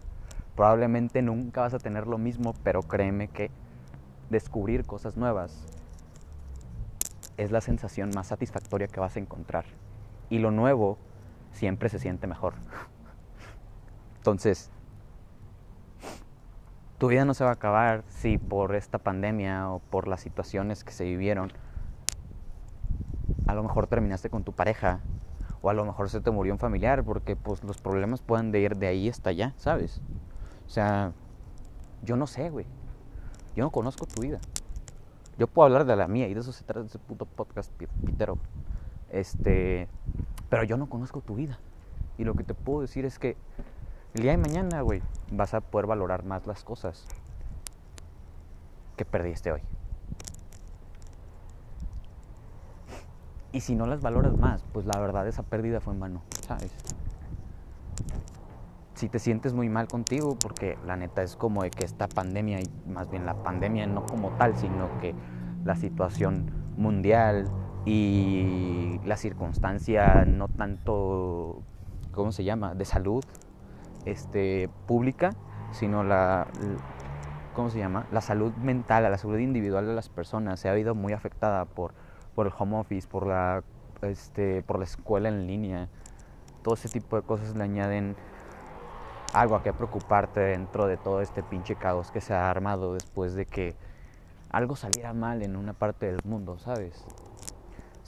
Probablemente 0.57 1.23
nunca 1.23 1.63
vas 1.63 1.75
a 1.75 1.79
tener 1.79 2.07
lo 2.07 2.19
mismo, 2.19 2.55
pero 2.63 2.83
créeme 2.83 3.29
que 3.29 3.51
descubrir 4.31 4.85
cosas 4.87 5.17
nuevas 5.17 5.67
es 7.37 7.51
la 7.51 7.61
sensación 7.61 8.11
más 8.15 8.29
satisfactoria 8.29 8.87
que 8.87 9.01
vas 9.01 9.17
a 9.17 9.21
encontrar. 9.21 9.65
Y 10.31 10.39
lo 10.39 10.51
nuevo 10.51 10.97
siempre 11.53 11.89
se 11.91 11.99
siente 11.99 12.27
mejor. 12.27 12.55
Entonces, 14.17 14.71
tu 16.99 17.09
vida 17.09 17.25
no 17.25 17.35
se 17.35 17.45
va 17.45 17.51
a 17.51 17.55
acabar 17.55 18.05
si 18.09 18.39
por 18.39 18.75
esta 18.75 18.99
pandemia 18.99 19.71
o 19.71 19.79
por 19.79 20.07
las 20.07 20.21
situaciones 20.21 20.85
que 20.85 20.93
se 20.93 21.05
vivieron, 21.05 21.53
a 23.47 23.55
lo 23.55 23.63
mejor 23.63 23.87
terminaste 23.87 24.31
con 24.31 24.45
tu 24.45 24.53
pareja 24.53 25.01
o 25.63 25.71
a 25.71 25.75
lo 25.75 25.85
mejor 25.85 26.09
se 26.09 26.21
te 26.21 26.31
murió 26.31 26.53
un 26.53 26.59
familiar, 26.59 27.05
porque 27.05 27.37
pues 27.37 27.65
los 27.65 27.79
problemas 27.79 28.23
pueden 28.23 28.55
ir 28.55 28.77
de 28.77 28.87
ahí 28.87 29.09
hasta 29.09 29.31
allá, 29.31 29.55
¿sabes? 29.57 30.01
O 30.67 30.71
sea, 30.71 31.13
yo 32.03 32.17
no 32.17 32.27
sé, 32.27 32.51
güey. 32.51 32.67
Yo 33.57 33.65
no 33.65 33.71
conozco 33.71 34.07
tu 34.07 34.23
vida. 34.23 34.39
Yo 35.39 35.47
puedo 35.47 35.67
hablar 35.67 35.85
de 35.85 35.97
la 35.97 36.07
mía 36.07 36.29
y 36.29 36.35
de 36.35 36.41
eso 36.41 36.53
se 36.53 36.65
trata 36.65 36.87
ese 36.87 36.99
puto 36.99 37.27
podcast 37.27 37.73
pitero. 38.05 38.39
Este, 39.11 39.89
pero 40.49 40.65
yo 40.65 40.77
no 40.77 40.89
conozco 40.89 41.21
tu 41.21 41.35
vida. 41.35 41.59
Y 42.19 42.25
lo 42.25 42.35
que 42.35 42.45
te 42.45 42.55
puedo 42.55 42.83
decir 42.83 43.05
es 43.05 43.19
que 43.19 43.37
el 44.15 44.23
día 44.23 44.33
de 44.33 44.39
mañana, 44.39 44.83
güey, 44.83 45.03
vas 45.31 45.55
a 45.55 45.61
poder 45.61 45.87
valorar 45.87 46.25
más 46.25 46.47
las 46.47 46.65
cosas 46.65 47.07
que 48.97 49.05
perdiste 49.05 49.53
hoy. 49.53 49.63
Y 53.53 53.61
si 53.61 53.75
no 53.75 53.87
las 53.87 54.01
valoras 54.01 54.37
más, 54.37 54.65
pues 54.73 54.87
la 54.87 54.99
verdad 55.01 55.27
esa 55.27 55.43
pérdida 55.43 55.81
fue 55.81 55.95
en 55.95 56.01
vano, 56.01 56.23
¿sabes? 56.47 56.73
Si 58.95 59.09
te 59.09 59.19
sientes 59.19 59.55
muy 59.55 59.69
mal 59.69 59.89
contigo, 59.89 60.37
porque 60.39 60.79
la 60.85 60.97
neta 60.97 61.23
es 61.23 61.35
como 61.35 61.63
de 61.63 61.71
que 61.71 61.85
esta 61.85 62.07
pandemia, 62.07 62.61
y 62.61 62.71
más 62.87 63.11
bien 63.11 63.27
la 63.27 63.43
pandemia 63.43 63.87
no 63.87 64.05
como 64.07 64.31
tal, 64.37 64.57
sino 64.57 65.01
que 65.01 65.15
la 65.65 65.75
situación 65.75 66.51
mundial 66.77 67.51
y 67.85 69.01
la 69.05 69.17
circunstancia 69.17 70.25
no 70.27 70.49
tanto, 70.49 71.63
¿cómo 72.13 72.33
se 72.33 72.45
llama?, 72.45 72.75
de 72.75 72.85
salud, 72.85 73.25
este, 74.05 74.69
pública, 74.87 75.31
sino 75.73 76.05
la, 76.05 76.47
¿cómo 77.55 77.71
se 77.71 77.79
llama? 77.79 78.07
La 78.13 78.21
salud 78.21 78.53
mental, 78.55 79.03
la 79.05 79.19
salud 79.19 79.39
individual 79.39 79.87
de 79.87 79.95
las 79.95 80.09
personas 80.09 80.61
se 80.61 80.69
ha 80.69 80.73
habido 80.73 80.95
muy 80.95 81.13
afectada 81.13 81.65
por, 81.65 81.95
por 82.35 82.47
el 82.47 82.53
home 82.59 82.79
office, 82.79 83.09
por 83.09 83.27
la, 83.27 83.63
este, 84.03 84.63
por 84.63 84.79
la 84.79 84.85
escuela 84.85 85.29
en 85.29 85.47
línea. 85.47 85.89
Todo 86.63 86.75
ese 86.75 86.89
tipo 86.89 87.17
de 87.17 87.23
cosas 87.23 87.57
le 87.57 87.65
añaden 87.65 88.17
algo 89.33 89.55
a 89.57 89.63
que 89.63 89.73
preocuparte 89.73 90.41
dentro 90.41 90.87
de 90.87 90.97
todo 90.97 91.21
este 91.21 91.43
pinche 91.43 91.77
caos 91.77 92.11
que 92.11 92.21
se 92.21 92.35
ha 92.35 92.51
armado 92.51 92.95
después 92.95 93.35
de 93.35 93.47
que 93.47 93.75
algo 94.51 94.75
saliera 94.75 95.13
mal 95.13 95.43
en 95.43 95.57
una 95.57 95.73
parte 95.73 96.07
del 96.07 96.21
mundo, 96.25 96.59
¿sabes? 96.59 97.05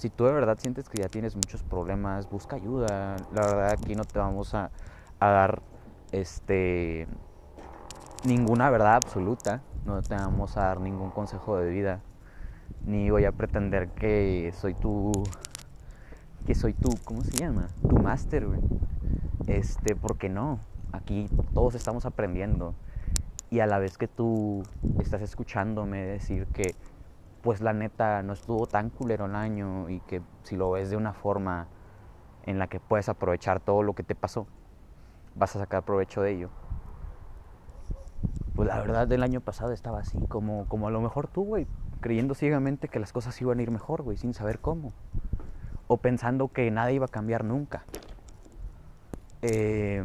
Si 0.02 0.10
tú 0.10 0.24
de 0.24 0.32
verdad 0.32 0.58
sientes 0.58 0.88
que 0.88 1.00
ya 1.00 1.08
tienes 1.08 1.36
muchos 1.36 1.62
problemas, 1.62 2.28
busca 2.28 2.56
ayuda. 2.56 3.14
La 3.32 3.42
verdad 3.46 3.70
aquí 3.70 3.94
no 3.94 4.02
te 4.02 4.18
vamos 4.18 4.52
a, 4.52 4.72
dar 5.20 5.62
este, 6.10 7.06
ninguna 8.24 8.68
verdad 8.70 8.96
absoluta, 8.96 9.62
no 9.86 10.02
te 10.02 10.16
vamos 10.16 10.56
a 10.56 10.62
dar 10.62 10.80
ningún 10.80 11.12
consejo 11.12 11.56
de 11.56 11.70
vida, 11.70 12.00
ni 12.84 13.10
voy 13.10 13.26
a 13.26 13.30
pretender 13.30 13.90
que 13.90 14.52
soy 14.56 14.74
tu, 14.74 15.12
que 16.46 16.56
soy 16.56 16.72
tu, 16.72 16.88
¿cómo 17.04 17.22
se 17.22 17.36
llama? 17.36 17.68
Tu 17.88 17.96
máster, 17.96 18.48
güey. 18.48 18.58
Este, 19.46 19.94
porque 19.94 20.28
no, 20.28 20.58
aquí 20.90 21.28
todos 21.54 21.76
estamos 21.76 22.06
aprendiendo 22.06 22.74
y 23.50 23.60
a 23.60 23.68
la 23.68 23.78
vez 23.78 23.98
que 23.98 24.08
tú 24.08 24.64
estás 24.98 25.22
escuchándome 25.22 26.02
decir 26.02 26.46
que 26.46 26.74
pues 27.42 27.60
la 27.60 27.72
neta 27.72 28.22
no 28.22 28.32
estuvo 28.32 28.66
tan 28.66 28.90
culero 28.90 29.26
el 29.26 29.34
año 29.34 29.88
y 29.90 30.00
que 30.00 30.22
si 30.44 30.56
lo 30.56 30.70
ves 30.70 30.90
de 30.90 30.96
una 30.96 31.12
forma 31.12 31.66
en 32.44 32.58
la 32.58 32.68
que 32.68 32.80
puedes 32.80 33.08
aprovechar 33.08 33.60
todo 33.60 33.82
lo 33.82 33.94
que 33.94 34.04
te 34.04 34.14
pasó, 34.14 34.46
vas 35.34 35.54
a 35.56 35.58
sacar 35.58 35.82
provecho 35.82 36.22
de 36.22 36.32
ello. 36.32 36.50
Pues 38.54 38.68
la 38.68 38.78
verdad 38.78 39.08
del 39.08 39.22
año 39.22 39.40
pasado 39.40 39.72
estaba 39.72 40.00
así, 40.00 40.18
como, 40.28 40.66
como 40.68 40.86
a 40.86 40.90
lo 40.90 41.00
mejor 41.00 41.26
tú, 41.26 41.44
güey, 41.44 41.66
creyendo 42.00 42.34
ciegamente 42.34 42.88
que 42.88 43.00
las 43.00 43.12
cosas 43.12 43.40
iban 43.40 43.58
a 43.58 43.62
ir 43.62 43.70
mejor, 43.70 44.02
güey, 44.02 44.16
sin 44.16 44.34
saber 44.34 44.60
cómo. 44.60 44.92
O 45.88 45.96
pensando 45.96 46.48
que 46.48 46.70
nada 46.70 46.92
iba 46.92 47.06
a 47.06 47.08
cambiar 47.08 47.44
nunca. 47.44 47.84
Eh, 49.40 50.04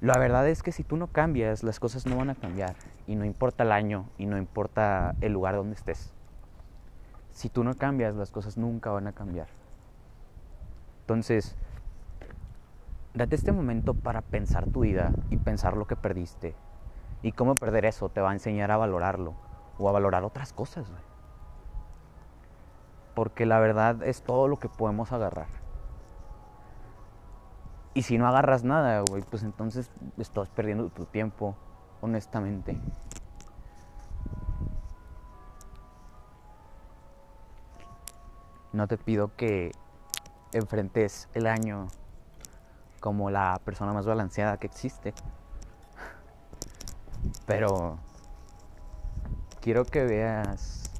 la 0.00 0.18
verdad 0.18 0.48
es 0.48 0.62
que 0.62 0.70
si 0.70 0.84
tú 0.84 0.96
no 0.96 1.08
cambias, 1.08 1.64
las 1.64 1.80
cosas 1.80 2.06
no 2.06 2.16
van 2.16 2.30
a 2.30 2.34
cambiar. 2.34 2.74
Y 3.06 3.16
no 3.16 3.24
importa 3.24 3.64
el 3.64 3.72
año 3.72 4.08
y 4.18 4.26
no 4.26 4.36
importa 4.36 5.16
el 5.20 5.32
lugar 5.32 5.56
donde 5.56 5.74
estés. 5.74 6.12
Si 7.38 7.48
tú 7.48 7.62
no 7.62 7.72
cambias, 7.74 8.16
las 8.16 8.32
cosas 8.32 8.58
nunca 8.58 8.90
van 8.90 9.06
a 9.06 9.12
cambiar. 9.12 9.46
Entonces, 11.02 11.54
date 13.14 13.36
este 13.36 13.52
momento 13.52 13.94
para 13.94 14.22
pensar 14.22 14.66
tu 14.66 14.80
vida 14.80 15.12
y 15.30 15.36
pensar 15.36 15.76
lo 15.76 15.86
que 15.86 15.94
perdiste. 15.94 16.56
Y 17.22 17.30
cómo 17.30 17.54
perder 17.54 17.84
eso 17.84 18.08
te 18.08 18.20
va 18.20 18.30
a 18.30 18.32
enseñar 18.32 18.72
a 18.72 18.76
valorarlo 18.76 19.34
o 19.78 19.88
a 19.88 19.92
valorar 19.92 20.24
otras 20.24 20.52
cosas. 20.52 20.88
Porque 23.14 23.46
la 23.46 23.60
verdad 23.60 24.02
es 24.02 24.22
todo 24.22 24.48
lo 24.48 24.58
que 24.58 24.68
podemos 24.68 25.12
agarrar. 25.12 25.46
Y 27.94 28.02
si 28.02 28.18
no 28.18 28.26
agarras 28.26 28.64
nada, 28.64 29.04
pues 29.30 29.44
entonces 29.44 29.92
estás 30.16 30.48
perdiendo 30.48 30.88
tu 30.88 31.04
tiempo, 31.04 31.54
honestamente. 32.00 32.80
No 38.72 38.86
te 38.86 38.98
pido 38.98 39.34
que 39.36 39.72
enfrentes 40.52 41.28
el 41.34 41.46
año 41.46 41.88
como 43.00 43.30
la 43.30 43.60
persona 43.64 43.92
más 43.92 44.06
balanceada 44.06 44.58
que 44.58 44.66
existe. 44.66 45.14
Pero 47.46 47.98
quiero 49.60 49.84
que 49.84 50.04
veas 50.04 50.90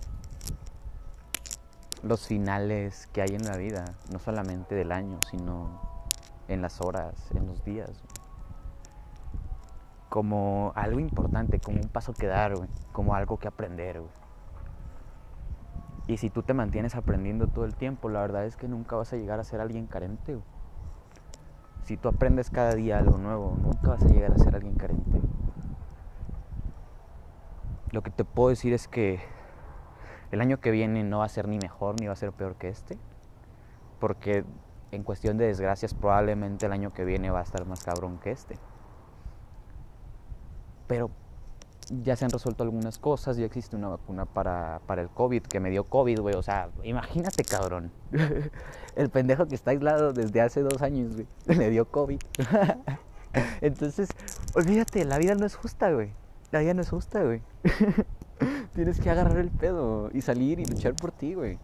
los 2.02 2.26
finales 2.26 3.08
que 3.12 3.22
hay 3.22 3.34
en 3.34 3.44
la 3.44 3.56
vida, 3.56 3.84
no 4.12 4.18
solamente 4.18 4.74
del 4.74 4.92
año, 4.92 5.18
sino 5.30 5.80
en 6.48 6.62
las 6.62 6.80
horas, 6.80 7.14
en 7.34 7.46
los 7.46 7.64
días. 7.64 7.90
Como 10.08 10.72
algo 10.74 11.00
importante, 11.00 11.60
como 11.60 11.80
un 11.80 11.88
paso 11.88 12.12
que 12.14 12.26
dar, 12.26 12.54
como 12.92 13.14
algo 13.14 13.38
que 13.38 13.48
aprender. 13.48 14.02
Y 16.08 16.16
si 16.16 16.30
tú 16.30 16.42
te 16.42 16.54
mantienes 16.54 16.96
aprendiendo 16.96 17.48
todo 17.48 17.66
el 17.66 17.76
tiempo, 17.76 18.08
la 18.08 18.22
verdad 18.22 18.46
es 18.46 18.56
que 18.56 18.66
nunca 18.66 18.96
vas 18.96 19.12
a 19.12 19.16
llegar 19.16 19.40
a 19.40 19.44
ser 19.44 19.60
alguien 19.60 19.86
carente. 19.86 20.38
Si 21.82 21.98
tú 21.98 22.08
aprendes 22.08 22.48
cada 22.48 22.74
día 22.74 22.98
algo 22.98 23.18
nuevo, 23.18 23.56
nunca 23.62 23.90
vas 23.90 24.02
a 24.02 24.08
llegar 24.08 24.32
a 24.32 24.38
ser 24.38 24.54
alguien 24.54 24.74
carente. 24.74 25.20
Lo 27.92 28.02
que 28.02 28.10
te 28.10 28.24
puedo 28.24 28.48
decir 28.48 28.72
es 28.72 28.88
que 28.88 29.20
el 30.30 30.40
año 30.40 30.60
que 30.60 30.70
viene 30.70 31.04
no 31.04 31.18
va 31.18 31.26
a 31.26 31.28
ser 31.28 31.46
ni 31.46 31.58
mejor 31.58 32.00
ni 32.00 32.06
va 32.06 32.14
a 32.14 32.16
ser 32.16 32.32
peor 32.32 32.56
que 32.56 32.70
este. 32.70 32.98
Porque 34.00 34.44
en 34.92 35.02
cuestión 35.02 35.36
de 35.36 35.46
desgracias 35.46 35.92
probablemente 35.92 36.64
el 36.64 36.72
año 36.72 36.94
que 36.94 37.04
viene 37.04 37.30
va 37.30 37.40
a 37.40 37.42
estar 37.42 37.66
más 37.66 37.84
cabrón 37.84 38.18
que 38.18 38.30
este. 38.30 38.56
Pero 40.86 41.10
ya 41.90 42.16
se 42.16 42.24
han 42.24 42.30
resuelto 42.30 42.62
algunas 42.62 42.98
cosas, 42.98 43.36
ya 43.36 43.46
existe 43.46 43.76
una 43.76 43.88
vacuna 43.88 44.26
para, 44.26 44.80
para 44.86 45.02
el 45.02 45.08
COVID, 45.08 45.42
que 45.42 45.60
me 45.60 45.70
dio 45.70 45.84
COVID, 45.84 46.20
güey. 46.20 46.34
O 46.34 46.42
sea, 46.42 46.70
imagínate, 46.82 47.44
cabrón. 47.44 47.90
el 48.96 49.10
pendejo 49.10 49.46
que 49.46 49.54
está 49.54 49.70
aislado 49.70 50.12
desde 50.12 50.40
hace 50.40 50.60
dos 50.60 50.82
años, 50.82 51.14
güey, 51.14 51.26
le 51.46 51.70
dio 51.70 51.86
COVID. 51.90 52.18
Entonces, 53.60 54.08
olvídate, 54.54 55.04
la 55.04 55.18
vida 55.18 55.34
no 55.34 55.46
es 55.46 55.56
justa, 55.56 55.92
güey. 55.92 56.12
La 56.50 56.60
vida 56.60 56.74
no 56.74 56.82
es 56.82 56.90
justa, 56.90 57.22
güey. 57.22 57.42
Tienes 58.74 59.00
que 59.00 59.10
agarrar 59.10 59.38
el 59.38 59.50
pedo 59.50 60.10
y 60.12 60.22
salir 60.22 60.60
y 60.60 60.64
luchar 60.64 60.94
por 60.94 61.12
ti, 61.12 61.34
güey. 61.34 61.58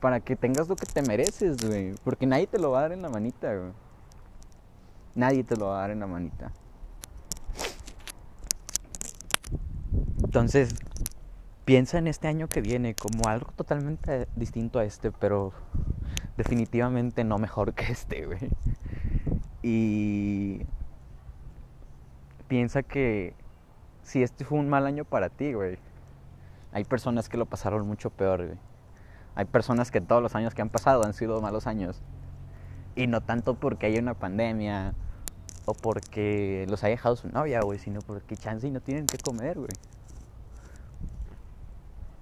Para 0.00 0.20
que 0.20 0.36
tengas 0.36 0.68
lo 0.68 0.76
que 0.76 0.86
te 0.86 1.02
mereces, 1.02 1.56
güey. 1.64 1.94
Porque 2.04 2.26
nadie 2.26 2.46
te 2.46 2.58
lo 2.58 2.70
va 2.70 2.80
a 2.80 2.82
dar 2.82 2.92
en 2.92 3.02
la 3.02 3.08
manita, 3.08 3.54
güey. 3.54 3.72
Nadie 5.14 5.44
te 5.44 5.56
lo 5.56 5.66
va 5.66 5.78
a 5.78 5.80
dar 5.80 5.90
en 5.90 6.00
la 6.00 6.06
manita. 6.06 6.52
Entonces, 10.28 10.74
piensa 11.64 11.96
en 11.96 12.06
este 12.06 12.28
año 12.28 12.48
que 12.48 12.60
viene 12.60 12.94
como 12.94 13.30
algo 13.30 13.50
totalmente 13.52 14.28
distinto 14.36 14.78
a 14.78 14.84
este, 14.84 15.10
pero 15.10 15.54
definitivamente 16.36 17.24
no 17.24 17.38
mejor 17.38 17.72
que 17.72 17.90
este, 17.90 18.26
güey. 18.26 18.38
Y 19.62 20.66
piensa 22.46 22.82
que 22.82 23.32
si 24.02 24.22
este 24.22 24.44
fue 24.44 24.58
un 24.58 24.68
mal 24.68 24.86
año 24.86 25.06
para 25.06 25.30
ti, 25.30 25.54
güey, 25.54 25.78
hay 26.72 26.84
personas 26.84 27.30
que 27.30 27.38
lo 27.38 27.46
pasaron 27.46 27.86
mucho 27.86 28.10
peor, 28.10 28.44
güey. 28.44 28.58
Hay 29.34 29.46
personas 29.46 29.90
que 29.90 30.02
todos 30.02 30.22
los 30.22 30.34
años 30.34 30.54
que 30.54 30.60
han 30.60 30.68
pasado 30.68 31.06
han 31.06 31.14
sido 31.14 31.40
malos 31.40 31.66
años. 31.66 32.02
Y 32.96 33.06
no 33.06 33.22
tanto 33.22 33.54
porque 33.54 33.86
hay 33.86 33.96
una 33.96 34.12
pandemia 34.12 34.92
o 35.64 35.72
porque 35.72 36.66
los 36.68 36.84
haya 36.84 36.96
dejado 36.96 37.16
su 37.16 37.30
novia, 37.30 37.62
güey, 37.62 37.78
sino 37.78 38.00
porque 38.02 38.36
chance 38.36 38.68
y 38.68 38.70
no 38.70 38.82
tienen 38.82 39.06
que 39.06 39.16
comer, 39.16 39.56
güey. 39.56 39.70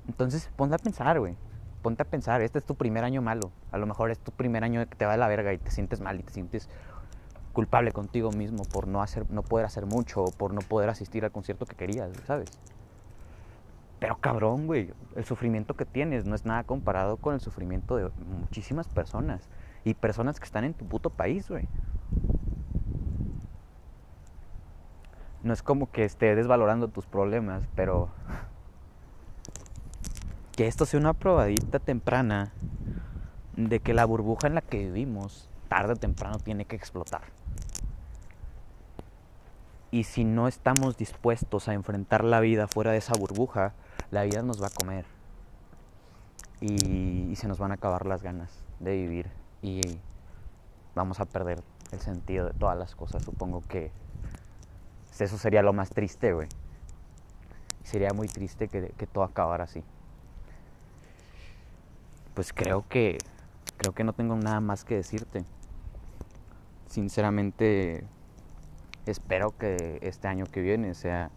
Entonces, 0.09 0.51
ponte 0.57 0.75
a 0.75 0.79
pensar, 0.79 1.19
güey. 1.19 1.37
Ponte 1.83 2.03
a 2.03 2.07
pensar, 2.07 2.43
este 2.43 2.59
es 2.59 2.65
tu 2.65 2.75
primer 2.75 3.05
año 3.05 3.23
malo. 3.23 3.51
A 3.71 3.79
lo 3.79 3.87
mejor 3.87 4.11
es 4.11 4.19
tu 4.19 4.33
primer 4.33 4.65
año 4.65 4.85
que 4.89 4.97
te 4.97 5.05
va 5.05 5.13
de 5.13 5.19
la 5.19 5.29
verga 5.29 5.53
y 5.53 5.59
te 5.59 5.71
sientes 5.71 6.01
mal 6.01 6.19
y 6.19 6.23
te 6.23 6.33
sientes 6.33 6.69
culpable 7.53 7.93
contigo 7.93 8.33
mismo 8.33 8.65
por 8.65 8.87
no, 8.87 9.03
hacer, 9.03 9.31
no 9.31 9.43
poder 9.43 9.67
hacer 9.67 9.87
mucho 9.87 10.25
o 10.25 10.31
por 10.31 10.53
no 10.53 10.61
poder 10.61 10.91
asistir 10.91 11.25
al 11.25 11.31
concierto 11.31 11.65
que 11.65 11.75
querías, 11.75 12.11
¿sabes? 12.27 12.51
Pero 13.99 14.19
cabrón, 14.19 14.67
güey, 14.67 14.93
el 15.15 15.25
sufrimiento 15.25 15.75
que 15.75 15.87
tienes 15.87 16.27
no 16.27 16.35
es 16.35 16.45
nada 16.45 16.65
comparado 16.65 17.17
con 17.17 17.35
el 17.35 17.41
sufrimiento 17.41 17.97
de 17.97 18.11
muchísimas 18.41 18.89
personas. 18.89 19.49
Y 19.85 19.95
personas 19.95 20.39
que 20.39 20.45
están 20.45 20.65
en 20.65 20.75
tu 20.75 20.85
puto 20.85 21.11
país, 21.11 21.49
güey. 21.49 21.69
No 25.43 25.53
es 25.53 25.63
como 25.63 25.91
que 25.91 26.05
esté 26.05 26.35
desvalorando 26.35 26.89
tus 26.89 27.07
problemas, 27.07 27.63
pero 27.75 28.11
que 30.57 30.67
esto 30.67 30.87
sea 30.87 30.99
una 30.99 31.13
probadita 31.13 31.79
temprana 31.79 32.53
de 33.57 33.81
que 33.81 33.93
la 33.93 34.07
burbuja 34.07 34.47
en 34.47 34.55
la 34.55 34.63
que 34.63 34.79
vivimos 34.79 35.51
tarde 35.69 35.93
o 35.93 35.97
temprano 35.97 36.39
tiene 36.39 36.65
que 36.65 36.77
explotar. 36.77 37.23
Y 39.91 40.05
si 40.05 40.25
no 40.25 40.49
estamos 40.49 40.97
dispuestos 40.97 41.69
a 41.69 41.75
enfrentar 41.75 42.25
la 42.25 42.41
vida 42.41 42.67
fuera 42.69 42.93
de 42.93 42.99
esa 42.99 43.15
burbuja, 43.19 43.75
la 44.11 44.25
vida 44.25 44.43
nos 44.43 44.61
va 44.63 44.69
a 44.69 44.71
comer. 44.71 45.05
Y, 46.61 47.35
se 47.37 47.49
nos 47.49 47.59
van 47.59 47.71
a 47.71 47.75
acabar 47.75 48.07
las 48.07 48.23
ganas 48.23 48.51
de 48.81 48.97
vivir. 48.97 49.31
Y 49.61 49.83
vamos 50.95 51.21
a 51.21 51.27
perder 51.27 51.63
el 51.93 52.01
sentido 52.01 52.47
de 52.47 52.55
todas 52.55 52.79
las 52.79 52.95
cosas. 52.95 53.23
Supongo 53.23 53.61
que 53.61 53.93
eso 55.19 55.39
sería 55.39 55.63
lo 55.63 55.75
más 55.75 55.91
triste, 55.91 56.33
güey. 56.33 56.49
Sería 57.85 58.11
muy 58.15 58.29
triste 58.29 58.69
que, 58.69 58.89
que 58.97 59.07
todo 59.07 59.23
acabara 59.23 59.65
así. 59.65 59.85
Pues 62.37 62.53
creo 62.53 62.87
que 62.87 63.17
creo 63.79 63.95
que 63.95 64.05
no 64.05 64.13
tengo 64.13 64.37
nada 64.37 64.61
más 64.61 64.85
que 64.85 64.95
decirte. 64.95 65.47
Sinceramente 66.87 68.05
espero 69.07 69.57
que 69.57 69.99
este 70.03 70.29
año 70.29 70.45
que 70.45 70.61
viene 70.61 70.93
sea 70.93 71.31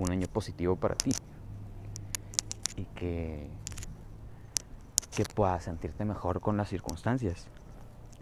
un 0.00 0.10
año 0.10 0.26
positivo 0.28 0.76
para 0.76 0.94
ti 0.94 1.10
y 2.76 2.84
que, 2.94 3.46
que 5.14 5.24
puedas 5.26 5.64
sentirte 5.64 6.06
mejor 6.06 6.40
con 6.40 6.56
las 6.56 6.70
circunstancias. 6.70 7.46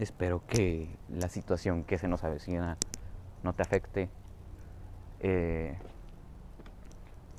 Espero 0.01 0.45
que 0.49 0.89
la 1.11 1.29
situación 1.29 1.85
que 1.85 1.97
se 1.97 2.09
nos 2.09 2.25
avecina 2.25 2.77
no 3.45 3.53
te 3.53 3.63
afecte 3.63 4.11
eh, 5.21 5.79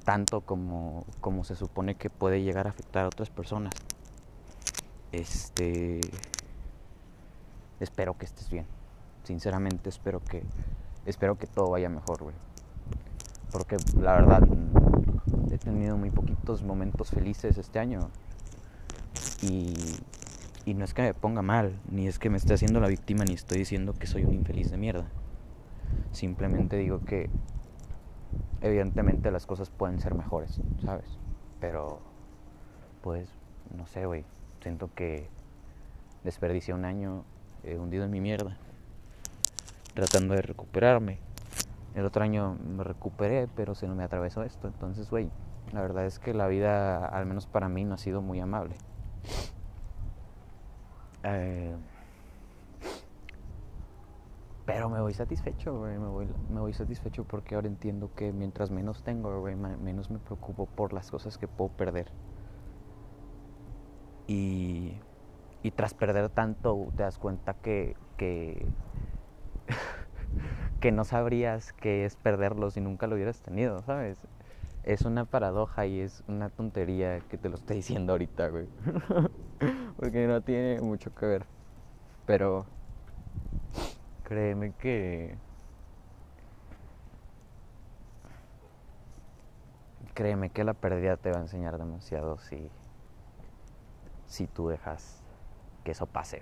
tanto 0.06 0.40
como, 0.40 1.06
como 1.20 1.44
se 1.44 1.58
supone 1.58 1.96
que 1.96 2.10
puede 2.10 2.42
llegar 2.42 2.68
a 2.68 2.70
afectar 2.70 3.04
a 3.04 3.08
otras 3.08 3.30
personas. 3.30 3.74
Este 5.12 6.00
espero 7.80 8.18
que 8.18 8.26
estés 8.26 8.50
bien. 8.50 8.66
Sinceramente 9.24 9.90
espero 9.90 10.22
que 10.24 10.44
espero 11.06 11.38
que 11.38 11.48
todo 11.48 11.72
vaya 11.72 11.90
mejor, 11.90 12.24
güey. 12.24 12.36
Porque 13.52 13.78
la 14.00 14.14
verdad 14.14 14.48
he 15.52 15.58
tenido 15.58 15.98
muy 15.98 16.12
poquitos 16.12 16.64
momentos 16.64 17.10
felices 17.10 17.58
este 17.58 17.80
año. 17.80 18.10
Y, 19.42 19.74
y 20.66 20.74
no 20.76 20.86
es 20.86 20.94
que 20.94 21.02
me 21.02 21.14
ponga 21.14 21.42
mal, 21.42 21.80
ni 21.90 22.08
es 22.08 22.20
que 22.20 22.30
me 22.30 22.38
esté 22.38 22.54
haciendo 22.54 22.80
la 22.80 22.88
víctima, 22.88 23.26
ni 23.26 23.34
estoy 23.34 23.58
diciendo 23.58 23.94
que 23.94 24.08
soy 24.08 24.24
un 24.24 24.34
infeliz 24.34 24.72
de 24.72 24.78
mierda. 24.78 25.08
Simplemente 26.12 26.78
digo 26.78 27.02
que 27.04 27.30
evidentemente 28.62 29.32
las 29.32 29.46
cosas 29.46 29.70
pueden 29.70 30.00
ser 30.00 30.16
mejores, 30.16 30.62
¿sabes? 30.86 31.18
Pero, 31.60 32.00
pues, 33.02 33.30
no 33.76 33.86
sé, 33.88 34.06
güey. 34.06 34.24
Siento 34.62 34.90
que 34.94 35.28
desperdicié 36.24 36.74
un 36.74 36.86
año 36.86 37.24
eh, 37.64 37.78
hundido 37.78 38.06
en 38.06 38.12
mi 38.12 38.22
mierda 38.22 38.58
tratando 39.94 40.34
de 40.36 40.42
recuperarme. 40.42 41.20
El 41.96 42.06
otro 42.06 42.24
año 42.24 42.58
me 42.76 42.84
recuperé, 42.84 43.48
pero 43.56 43.76
se 43.76 43.88
me 43.88 44.04
atravesó 44.04 44.44
esto. 44.44 44.68
Entonces, 44.68 45.10
güey, 45.10 45.30
la 45.74 45.82
verdad 45.82 46.06
es 46.06 46.20
que 46.20 46.34
la 46.34 46.48
vida, 46.48 47.06
al 47.06 47.26
menos 47.26 47.48
para 47.48 47.68
mí, 47.68 47.84
no 47.84 47.96
ha 47.96 47.98
sido 47.98 48.22
muy 48.22 48.40
amable. 48.40 48.76
Eh, 51.24 51.76
pero 54.66 54.90
me 54.90 55.02
voy 55.02 55.14
satisfecho, 55.14 55.78
güey. 55.78 55.98
Me 55.98 56.08
voy, 56.08 56.28
me 56.50 56.62
voy 56.62 56.74
satisfecho 56.74 57.26
porque 57.26 57.56
ahora 57.56 57.68
entiendo 57.68 58.10
que 58.16 58.32
mientras 58.32 58.72
menos 58.72 59.04
tengo, 59.04 59.42
güey, 59.42 59.56
menos 59.56 60.10
me 60.10 60.20
preocupo 60.20 60.66
por 60.66 60.94
las 60.94 61.12
cosas 61.12 61.38
que 61.38 61.48
puedo 61.48 61.72
perder. 61.72 62.10
Y, 64.34 65.02
tras 65.76 65.94
perder 65.94 66.30
tanto, 66.30 66.88
te 66.96 67.04
das 67.04 67.18
cuenta 67.18 67.54
que, 67.54 67.96
que 70.80 70.92
no 70.92 71.04
sabrías 71.04 71.74
qué 71.74 72.06
es 72.06 72.16
perderlo 72.16 72.72
si 72.72 72.80
nunca 72.80 73.08
lo 73.08 73.16
hubieras 73.16 73.42
tenido, 73.42 73.82
¿sabes? 73.84 74.18
Es 74.84 75.02
una 75.02 75.26
paradoja 75.26 75.86
y 75.86 76.00
es 76.00 76.24
una 76.28 76.50
tontería 76.50 77.20
que 77.30 77.38
te 77.38 77.50
lo 77.50 77.56
estoy 77.56 77.78
diciendo 77.78 78.14
ahorita, 78.14 78.48
güey. 78.48 78.68
Porque 80.00 80.28
no 80.28 80.42
tiene 80.42 80.80
mucho 80.80 81.14
que 81.14 81.26
ver. 81.26 81.46
Pero 82.26 82.66
créeme 84.24 84.72
que 84.80 85.36
créeme 90.14 90.50
que 90.50 90.64
la 90.64 90.74
pérdida 90.74 91.18
te 91.18 91.32
va 91.32 91.40
a 91.40 91.42
enseñar 91.42 91.78
demasiado 91.78 92.38
si 92.38 92.70
si 94.32 94.48
tú 94.48 94.70
dejas 94.70 95.22
que 95.84 95.92
eso 95.92 96.06
pase. 96.06 96.42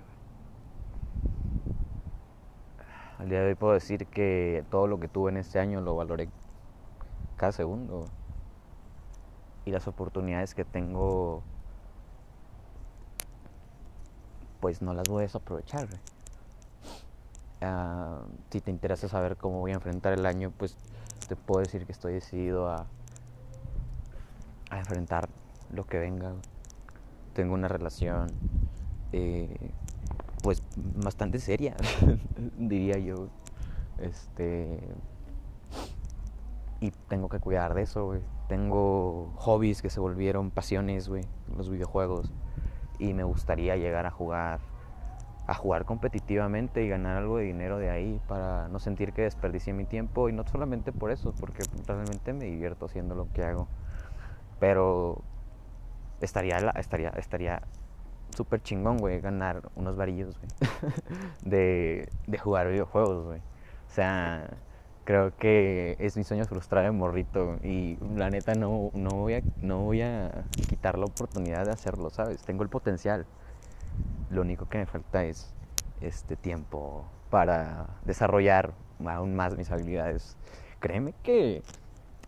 Al 3.18 3.28
día 3.28 3.40
de 3.40 3.48
hoy 3.48 3.54
puedo 3.54 3.74
decir 3.74 4.06
que 4.06 4.64
todo 4.70 4.86
lo 4.86 5.00
que 5.00 5.08
tuve 5.08 5.30
en 5.30 5.36
este 5.36 5.58
año 5.58 5.80
lo 5.80 5.96
valoré 5.96 6.28
cada 7.36 7.52
segundo. 7.52 8.06
y 9.66 9.72
las 9.72 9.86
oportunidades 9.86 10.54
que 10.54 10.64
tengo, 10.64 11.42
pues 14.60 14.80
no 14.80 14.94
las 14.94 15.06
voy 15.06 15.20
a 15.20 15.22
desaprovechar. 15.22 15.86
Uh, 17.60 18.24
si 18.50 18.62
te 18.62 18.70
interesa 18.70 19.06
saber 19.08 19.36
cómo 19.36 19.60
voy 19.60 19.72
a 19.72 19.74
enfrentar 19.74 20.14
el 20.14 20.24
año, 20.24 20.50
pues 20.56 20.76
te 21.28 21.36
puedo 21.36 21.60
decir 21.60 21.84
que 21.84 21.92
estoy 21.92 22.14
decidido 22.14 22.70
a, 22.70 22.86
a 24.70 24.78
enfrentar 24.78 25.28
lo 25.72 25.84
que 25.86 25.98
venga. 25.98 26.32
Tengo 27.32 27.54
una 27.54 27.68
relación 27.68 28.28
eh, 29.12 29.70
pues 30.42 30.62
bastante 30.76 31.38
seria, 31.38 31.76
diría 32.58 32.98
yo. 32.98 33.28
Este 33.98 34.78
y 36.80 36.90
tengo 37.08 37.28
que 37.28 37.38
cuidar 37.38 37.74
de 37.74 37.82
eso, 37.82 38.06
güey. 38.06 38.20
Tengo 38.48 39.32
hobbies 39.36 39.82
que 39.82 39.90
se 39.90 40.00
volvieron 40.00 40.50
pasiones, 40.50 41.08
güey, 41.08 41.24
los 41.56 41.68
videojuegos 41.68 42.32
y 42.98 43.14
me 43.14 43.24
gustaría 43.24 43.76
llegar 43.76 44.06
a 44.06 44.10
jugar 44.10 44.60
a 45.46 45.54
jugar 45.54 45.84
competitivamente 45.84 46.84
y 46.84 46.88
ganar 46.88 47.16
algo 47.16 47.38
de 47.38 47.44
dinero 47.44 47.78
de 47.78 47.90
ahí 47.90 48.20
para 48.28 48.68
no 48.68 48.78
sentir 48.78 49.12
que 49.12 49.22
desperdicié 49.22 49.72
mi 49.72 49.84
tiempo 49.84 50.28
y 50.28 50.32
no 50.32 50.46
solamente 50.46 50.92
por 50.92 51.10
eso, 51.10 51.34
porque 51.40 51.64
realmente 51.88 52.32
me 52.32 52.44
divierto 52.44 52.86
haciendo 52.86 53.16
lo 53.16 53.26
que 53.32 53.42
hago. 53.42 53.66
Pero 54.60 55.22
estaría 56.20 56.58
estaría 56.76 57.10
estaría 57.10 57.62
súper 58.36 58.62
chingón, 58.62 58.98
güey, 58.98 59.20
ganar 59.20 59.70
unos 59.74 59.96
varillos, 59.96 60.38
güey, 60.38 60.70
de, 61.42 62.08
de 62.26 62.38
jugar 62.38 62.68
videojuegos, 62.68 63.24
güey. 63.24 63.38
O 63.38 63.92
sea, 63.92 64.48
creo 65.04 65.36
que 65.36 65.96
es 65.98 66.16
mi 66.16 66.24
sueño 66.24 66.44
frustrado 66.44 66.84
de 66.84 66.92
morrito 66.92 67.56
y 67.64 67.98
la 68.14 68.30
neta 68.30 68.54
no, 68.54 68.90
no, 68.94 69.10
voy 69.10 69.34
a, 69.34 69.42
no 69.60 69.80
voy 69.80 70.02
a 70.02 70.44
quitar 70.68 70.98
la 70.98 71.06
oportunidad 71.06 71.66
de 71.66 71.72
hacerlo, 71.72 72.10
¿sabes? 72.10 72.42
Tengo 72.42 72.62
el 72.62 72.68
potencial. 72.68 73.26
Lo 74.30 74.42
único 74.42 74.68
que 74.68 74.78
me 74.78 74.86
falta 74.86 75.24
es 75.24 75.52
este 76.00 76.36
tiempo 76.36 77.04
para 77.30 77.88
desarrollar 78.04 78.72
aún 79.04 79.34
más 79.34 79.56
mis 79.56 79.70
habilidades. 79.70 80.36
Créeme 80.78 81.12
que 81.22 81.62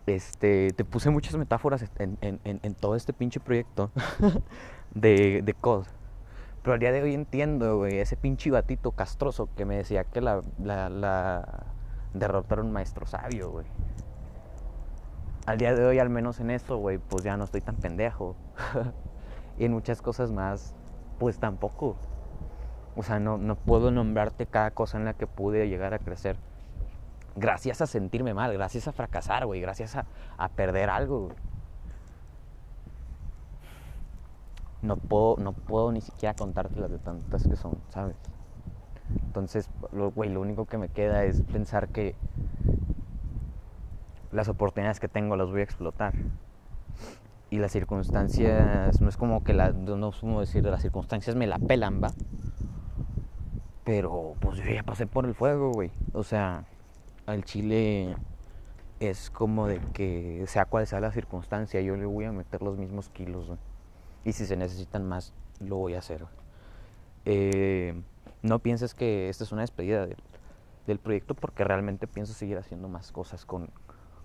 este, 0.05 0.71
te 0.71 0.85
puse 0.85 1.09
muchas 1.09 1.35
metáforas 1.35 1.85
en, 1.97 2.17
en, 2.21 2.39
en 2.43 2.73
todo 2.75 2.95
este 2.95 3.13
pinche 3.13 3.39
proyecto 3.39 3.91
de, 4.93 5.41
de 5.43 5.53
COD. 5.53 5.85
Pero 6.63 6.73
al 6.75 6.79
día 6.79 6.93
de 6.93 7.01
hoy 7.01 7.13
entiendo, 7.13 7.77
güey, 7.77 7.99
ese 7.99 8.15
pinche 8.15 8.49
batito 8.49 8.91
castroso 8.91 9.49
que 9.55 9.65
me 9.65 9.75
decía 9.75 10.05
que 10.05 10.21
la, 10.21 10.41
la, 10.59 10.89
la 10.89 11.65
derrotaron 12.13 12.71
maestro 12.71 13.05
sabio, 13.05 13.51
güey. 13.51 13.65
Al 15.45 15.57
día 15.57 15.75
de 15.75 15.85
hoy, 15.85 15.99
al 15.99 16.09
menos 16.09 16.39
en 16.39 16.51
eso, 16.51 16.77
güey, 16.77 16.99
pues 16.99 17.23
ya 17.23 17.35
no 17.35 17.43
estoy 17.43 17.59
tan 17.59 17.75
pendejo. 17.75 18.37
y 19.57 19.65
en 19.65 19.73
muchas 19.73 20.01
cosas 20.01 20.31
más, 20.31 20.73
pues 21.19 21.37
tampoco. 21.37 21.97
O 22.95 23.03
sea, 23.03 23.19
no, 23.19 23.37
no 23.37 23.55
puedo 23.55 23.91
nombrarte 23.91 24.45
cada 24.45 24.71
cosa 24.71 24.97
en 24.97 25.03
la 25.03 25.15
que 25.15 25.27
pude 25.27 25.67
llegar 25.67 25.93
a 25.93 25.99
crecer. 25.99 26.37
Gracias 27.35 27.81
a 27.81 27.87
sentirme 27.87 28.33
mal, 28.33 28.53
gracias 28.53 28.87
a 28.87 28.91
fracasar, 28.91 29.45
güey, 29.45 29.59
gracias 29.59 29.95
a, 29.95 30.05
a 30.37 30.49
perder 30.49 30.89
algo, 30.89 31.31
no 34.83 34.97
puedo, 34.97 35.37
no 35.37 35.53
puedo 35.53 35.91
ni 35.91 36.01
siquiera 36.01 36.35
contarte 36.35 36.79
las 36.79 36.91
de 36.91 36.99
tantas 36.99 37.47
que 37.47 37.55
son, 37.55 37.77
¿sabes? 37.89 38.15
Entonces, 39.25 39.69
lo, 39.91 40.11
güey, 40.11 40.29
lo 40.29 40.41
único 40.41 40.65
que 40.65 40.77
me 40.77 40.89
queda 40.89 41.23
es 41.23 41.41
pensar 41.41 41.87
que 41.87 42.15
las 44.31 44.49
oportunidades 44.49 44.99
que 44.99 45.07
tengo 45.07 45.35
las 45.35 45.49
voy 45.49 45.61
a 45.61 45.63
explotar. 45.63 46.13
Y 47.49 47.59
las 47.59 47.71
circunstancias, 47.71 48.99
no 48.99 49.09
es 49.09 49.15
como 49.15 49.43
que, 49.43 49.53
la, 49.53 49.71
no 49.71 50.09
es 50.09 50.17
como 50.17 50.39
decir, 50.39 50.63
las 50.65 50.81
circunstancias 50.81 51.35
me 51.35 51.47
la 51.47 51.59
pelan, 51.59 52.01
¿va? 52.03 52.11
Pero, 53.83 54.33
pues 54.39 54.57
yo 54.57 54.71
ya 54.71 54.83
pasé 54.83 55.07
por 55.07 55.25
el 55.25 55.35
fuego, 55.35 55.71
güey. 55.71 55.91
O 56.13 56.23
sea, 56.23 56.65
al 57.25 57.43
chile 57.43 58.15
es 58.99 59.29
como 59.29 59.67
de 59.67 59.79
que, 59.93 60.43
sea 60.47 60.65
cual 60.65 60.87
sea 60.87 60.99
la 60.99 61.11
circunstancia, 61.11 61.81
yo 61.81 61.95
le 61.95 62.05
voy 62.05 62.25
a 62.25 62.31
meter 62.31 62.61
los 62.61 62.77
mismos 62.77 63.09
kilos. 63.09 63.51
Y 64.23 64.33
si 64.33 64.45
se 64.45 64.55
necesitan 64.55 65.07
más, 65.07 65.33
lo 65.59 65.77
voy 65.77 65.95
a 65.95 65.99
hacer. 65.99 66.25
Eh, 67.25 68.01
no 68.41 68.59
pienses 68.59 68.93
que 68.93 69.29
esta 69.29 69.43
es 69.43 69.51
una 69.51 69.61
despedida 69.61 70.07
del, 70.85 70.99
proyecto 70.99 71.33
porque 71.33 71.63
realmente 71.63 72.07
pienso 72.07 72.33
seguir 72.33 72.57
haciendo 72.57 72.87
más 72.89 73.11
cosas 73.11 73.45
con, 73.45 73.69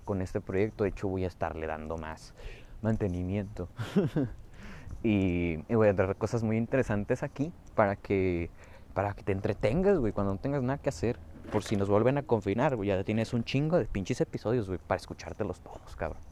con 0.05 0.23
este 0.23 0.41
proyecto. 0.41 0.85
De 0.85 0.91
hecho, 0.91 1.09
voy 1.09 1.25
a 1.25 1.29
estarle 1.29 1.67
dando 1.67 1.97
más 1.97 2.35
mantenimiento. 2.83 3.69
y, 5.03 5.57
voy 5.73 5.89
a 5.89 5.95
traer 5.95 6.17
cosas 6.17 6.43
muy 6.43 6.57
interesantes 6.57 7.23
aquí 7.23 7.53
para 7.75 7.97
que, 7.97 8.51
para 8.95 9.15
que 9.15 9.23
te 9.23 9.33
entretengas, 9.33 9.99
güey, 9.99 10.13
cuando 10.13 10.35
no 10.35 10.41
tengas 10.41 10.63
nada 10.63 10.79
que 10.79 10.89
hacer. 10.89 11.19
Por 11.53 11.63
si 11.63 11.77
nos 11.77 11.89
vuelven 11.89 12.19
a 12.19 12.23
confinar, 12.23 12.77
güey, 12.77 12.89
ya 12.89 13.05
tienes 13.05 13.33
un 13.33 13.45
chingo 13.45 13.79
de 13.79 13.87
pinches 13.87 14.21
episodios, 14.21 14.67
güey, 14.67 14.79
para 14.79 14.99
escuchártelos 14.99 15.61
todos, 15.61 15.97
cabrón. 15.97 16.23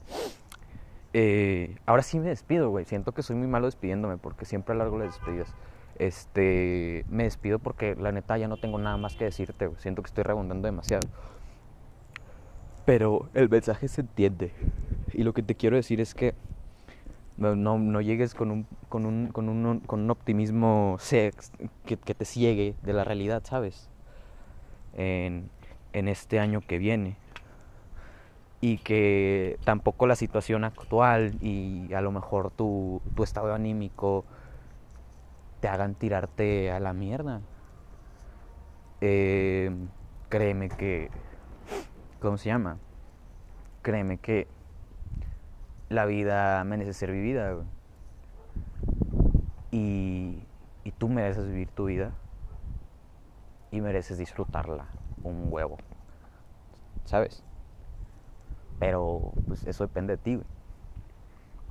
Eh, 1.18 1.76
ahora 1.86 2.02
sí 2.02 2.18
me 2.18 2.28
despido, 2.28 2.68
güey. 2.68 2.84
Siento 2.84 3.12
que 3.12 3.22
soy 3.22 3.36
muy 3.36 3.46
malo 3.46 3.66
despidiéndome 3.66 4.18
porque 4.18 4.44
siempre 4.44 4.74
alargo 4.74 4.98
las 4.98 5.08
despedidas. 5.08 5.48
Este, 5.98 7.06
me 7.08 7.22
despido 7.22 7.58
porque 7.58 7.96
la 7.96 8.12
neta 8.12 8.36
ya 8.36 8.48
no 8.48 8.58
tengo 8.58 8.78
nada 8.78 8.98
más 8.98 9.16
que 9.16 9.24
decirte, 9.24 9.66
güey. 9.66 9.80
Siento 9.80 10.02
que 10.02 10.08
estoy 10.08 10.24
rebondando 10.24 10.66
demasiado. 10.66 11.08
Pero 12.84 13.30
el 13.32 13.48
mensaje 13.48 13.88
se 13.88 14.02
entiende. 14.02 14.52
Y 15.14 15.22
lo 15.22 15.32
que 15.32 15.42
te 15.42 15.54
quiero 15.54 15.76
decir 15.76 16.02
es 16.02 16.14
que 16.14 16.34
no, 17.38 18.00
llegues 18.00 18.34
con 18.34 18.50
un, 18.50 18.66
con 18.90 19.06
un, 19.06 19.28
con 19.28 19.48
un, 19.48 19.80
con 19.80 20.00
un 20.00 20.10
optimismo 20.10 20.98
que, 21.08 21.32
que, 21.96 22.14
te 22.14 22.24
ciegue 22.24 22.74
de 22.82 22.92
la 22.92 23.04
realidad, 23.04 23.42
¿sabes? 23.44 23.88
En, 24.96 25.50
en 25.92 26.08
este 26.08 26.40
año 26.40 26.62
que 26.66 26.78
viene 26.78 27.16
y 28.60 28.78
que 28.78 29.58
tampoco 29.64 30.06
la 30.06 30.16
situación 30.16 30.64
actual 30.64 31.36
y 31.40 31.92
a 31.94 32.00
lo 32.00 32.10
mejor 32.10 32.50
tu, 32.50 33.00
tu 33.14 33.22
estado 33.22 33.54
anímico 33.54 34.24
te 35.60 35.68
hagan 35.68 35.94
tirarte 35.94 36.70
a 36.70 36.80
la 36.80 36.92
mierda. 36.92 37.40
Eh, 39.00 39.70
créeme 40.28 40.68
que, 40.68 41.10
¿cómo 42.20 42.38
se 42.38 42.48
llama? 42.48 42.78
Créeme 43.82 44.18
que 44.18 44.48
la 45.88 46.06
vida 46.06 46.64
merece 46.64 46.92
ser 46.92 47.12
vivida. 47.12 47.56
Y, 49.70 50.42
y 50.84 50.90
tú 50.92 51.08
mereces 51.08 51.46
vivir 51.46 51.68
tu 51.68 51.86
vida 51.86 52.12
y 53.70 53.80
mereces 53.80 54.18
disfrutarla 54.18 54.88
un 55.22 55.48
huevo. 55.52 55.78
¿Sabes? 57.04 57.42
Pero 58.78 59.32
pues 59.46 59.66
eso 59.66 59.84
depende 59.84 60.16
de 60.16 60.22
ti, 60.22 60.40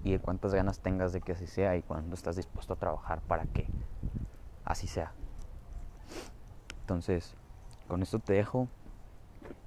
Y 0.03 0.11
de 0.11 0.19
cuántas 0.19 0.53
ganas 0.53 0.79
tengas 0.79 1.13
de 1.13 1.21
que 1.21 1.31
así 1.31 1.47
sea 1.47 1.75
y 1.75 1.81
cuándo 1.81 2.13
estás 2.15 2.35
dispuesto 2.35 2.73
a 2.73 2.75
trabajar 2.75 3.21
para 3.21 3.45
que 3.45 3.67
así 4.63 4.87
sea. 4.87 5.13
Entonces, 6.81 7.35
con 7.87 8.03
esto 8.03 8.19
te 8.19 8.33
dejo. 8.33 8.67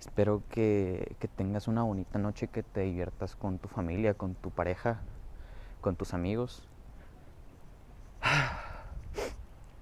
Espero 0.00 0.42
que, 0.48 1.16
que 1.18 1.28
tengas 1.28 1.66
una 1.68 1.82
bonita 1.82 2.18
noche, 2.18 2.48
que 2.48 2.62
te 2.62 2.82
diviertas 2.82 3.34
con 3.34 3.58
tu 3.58 3.68
familia, 3.68 4.14
con 4.14 4.34
tu 4.34 4.50
pareja, 4.50 5.00
con 5.80 5.96
tus 5.96 6.14
amigos. 6.14 6.68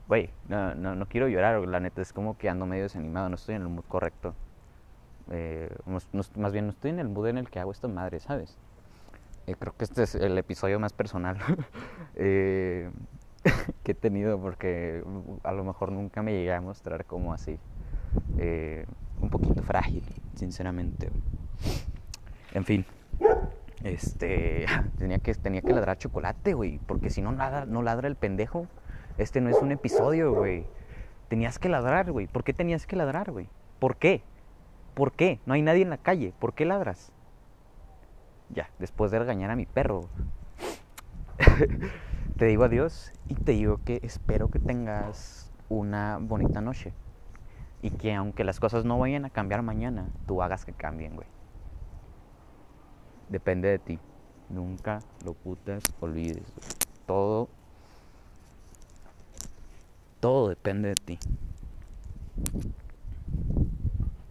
Güey, 0.09 0.31
no, 0.49 0.75
no, 0.75 0.95
no 0.95 1.07
quiero 1.07 1.29
llorar, 1.29 1.67
la 1.67 1.81
neta 1.81 2.01
es 2.01 2.13
como 2.13 2.39
que 2.39 2.49
ando 2.49 2.67
medio 2.67 2.85
desanimado, 2.85 3.29
no 3.29 3.35
estoy 3.35 3.57
en 3.57 3.63
el 3.63 3.69
mood 3.69 3.85
correcto. 3.89 4.35
Eh, 5.31 5.75
más 6.37 6.53
bien 6.53 6.67
no 6.67 6.71
estoy 6.71 6.93
en 6.93 7.01
el 7.01 7.09
mood 7.09 7.27
en 7.27 7.39
el 7.39 7.51
que 7.51 7.59
hago 7.59 7.73
esta 7.73 7.89
madre, 7.89 8.21
¿sabes? 8.21 8.57
Eh, 9.47 9.57
creo 9.59 9.77
que 9.77 9.85
este 9.85 10.05
es 10.05 10.15
el 10.15 10.39
episodio 10.39 10.79
más 10.79 10.93
personal 10.93 11.39
eh, 12.15 12.91
que 13.83 13.93
he 13.93 13.95
tenido 13.95 14.41
porque 14.41 15.03
a 15.43 15.53
lo 15.53 15.65
mejor 15.65 15.91
nunca 15.91 16.23
me 16.23 16.33
llegué 16.33 16.53
a 16.53 16.61
mostrar 16.61 17.05
como 17.05 17.33
así. 17.33 17.59
un 19.21 19.31
poquito 19.31 19.63
frágil, 19.63 20.05
sinceramente. 20.35 21.11
En 22.55 22.65
fin. 22.65 22.87
Este, 23.85 24.67
tenía 24.99 25.19
que, 25.19 25.35
tenía 25.35 25.63
que 25.63 25.73
ladrar 25.73 25.99
chocolate, 25.99 26.55
güey, 26.55 26.79
porque 26.87 27.11
si 27.11 27.23
no 27.23 27.33
ladra, 27.33 27.67
no 27.67 27.83
ladra 27.83 28.09
el 28.09 28.17
pendejo, 28.17 28.67
este 29.19 29.41
no 29.41 29.51
es 29.51 29.57
un 29.63 29.73
episodio, 29.73 30.33
güey. 30.33 30.67
Tenías 31.29 31.59
que 31.59 31.69
ladrar, 31.69 32.13
güey. 32.13 32.27
¿Por 32.27 32.45
qué 32.45 32.53
tenías 32.53 32.87
que 32.87 32.97
ladrar, 32.97 33.33
güey? 33.33 33.49
¿Por 33.79 33.97
qué? 33.97 34.23
¿Por 34.95 35.13
qué? 35.13 35.41
No 35.47 35.55
hay 35.55 35.63
nadie 35.63 35.83
en 35.83 35.91
la 35.91 35.99
calle. 35.99 36.33
¿Por 36.39 36.55
qué 36.55 36.65
ladras? 36.65 37.13
Ya, 38.51 38.71
después 38.79 39.11
de 39.11 39.19
regañar 39.19 39.51
a 39.51 39.57
mi 39.57 39.67
perro. 39.67 40.09
te 42.37 42.45
digo 42.45 42.65
adiós 42.65 43.13
y 43.29 43.35
te 43.35 43.53
digo 43.53 43.81
que 43.85 44.01
espero 44.03 44.49
que 44.49 44.59
tengas 44.59 45.53
una 45.69 46.19
bonita 46.21 46.61
noche. 46.61 46.93
Y 47.83 47.91
que 47.91 48.15
aunque 48.15 48.45
las 48.45 48.61
cosas 48.61 48.85
no 48.85 48.99
vayan 48.99 49.25
a 49.25 49.31
cambiar 49.31 49.63
mañana, 49.63 50.09
tú 50.27 50.43
hagas 50.43 50.65
que 50.65 50.73
cambien, 50.73 51.15
güey. 51.17 51.29
Depende 53.29 53.69
de 53.69 53.79
ti. 53.79 53.99
Nunca 54.49 55.01
lo 55.25 55.35
putas 55.35 55.83
olvides. 56.01 56.53
Todo, 57.07 57.49
todo 60.27 60.49
depende 60.49 60.89
de 60.89 60.95
ti. 60.97 61.19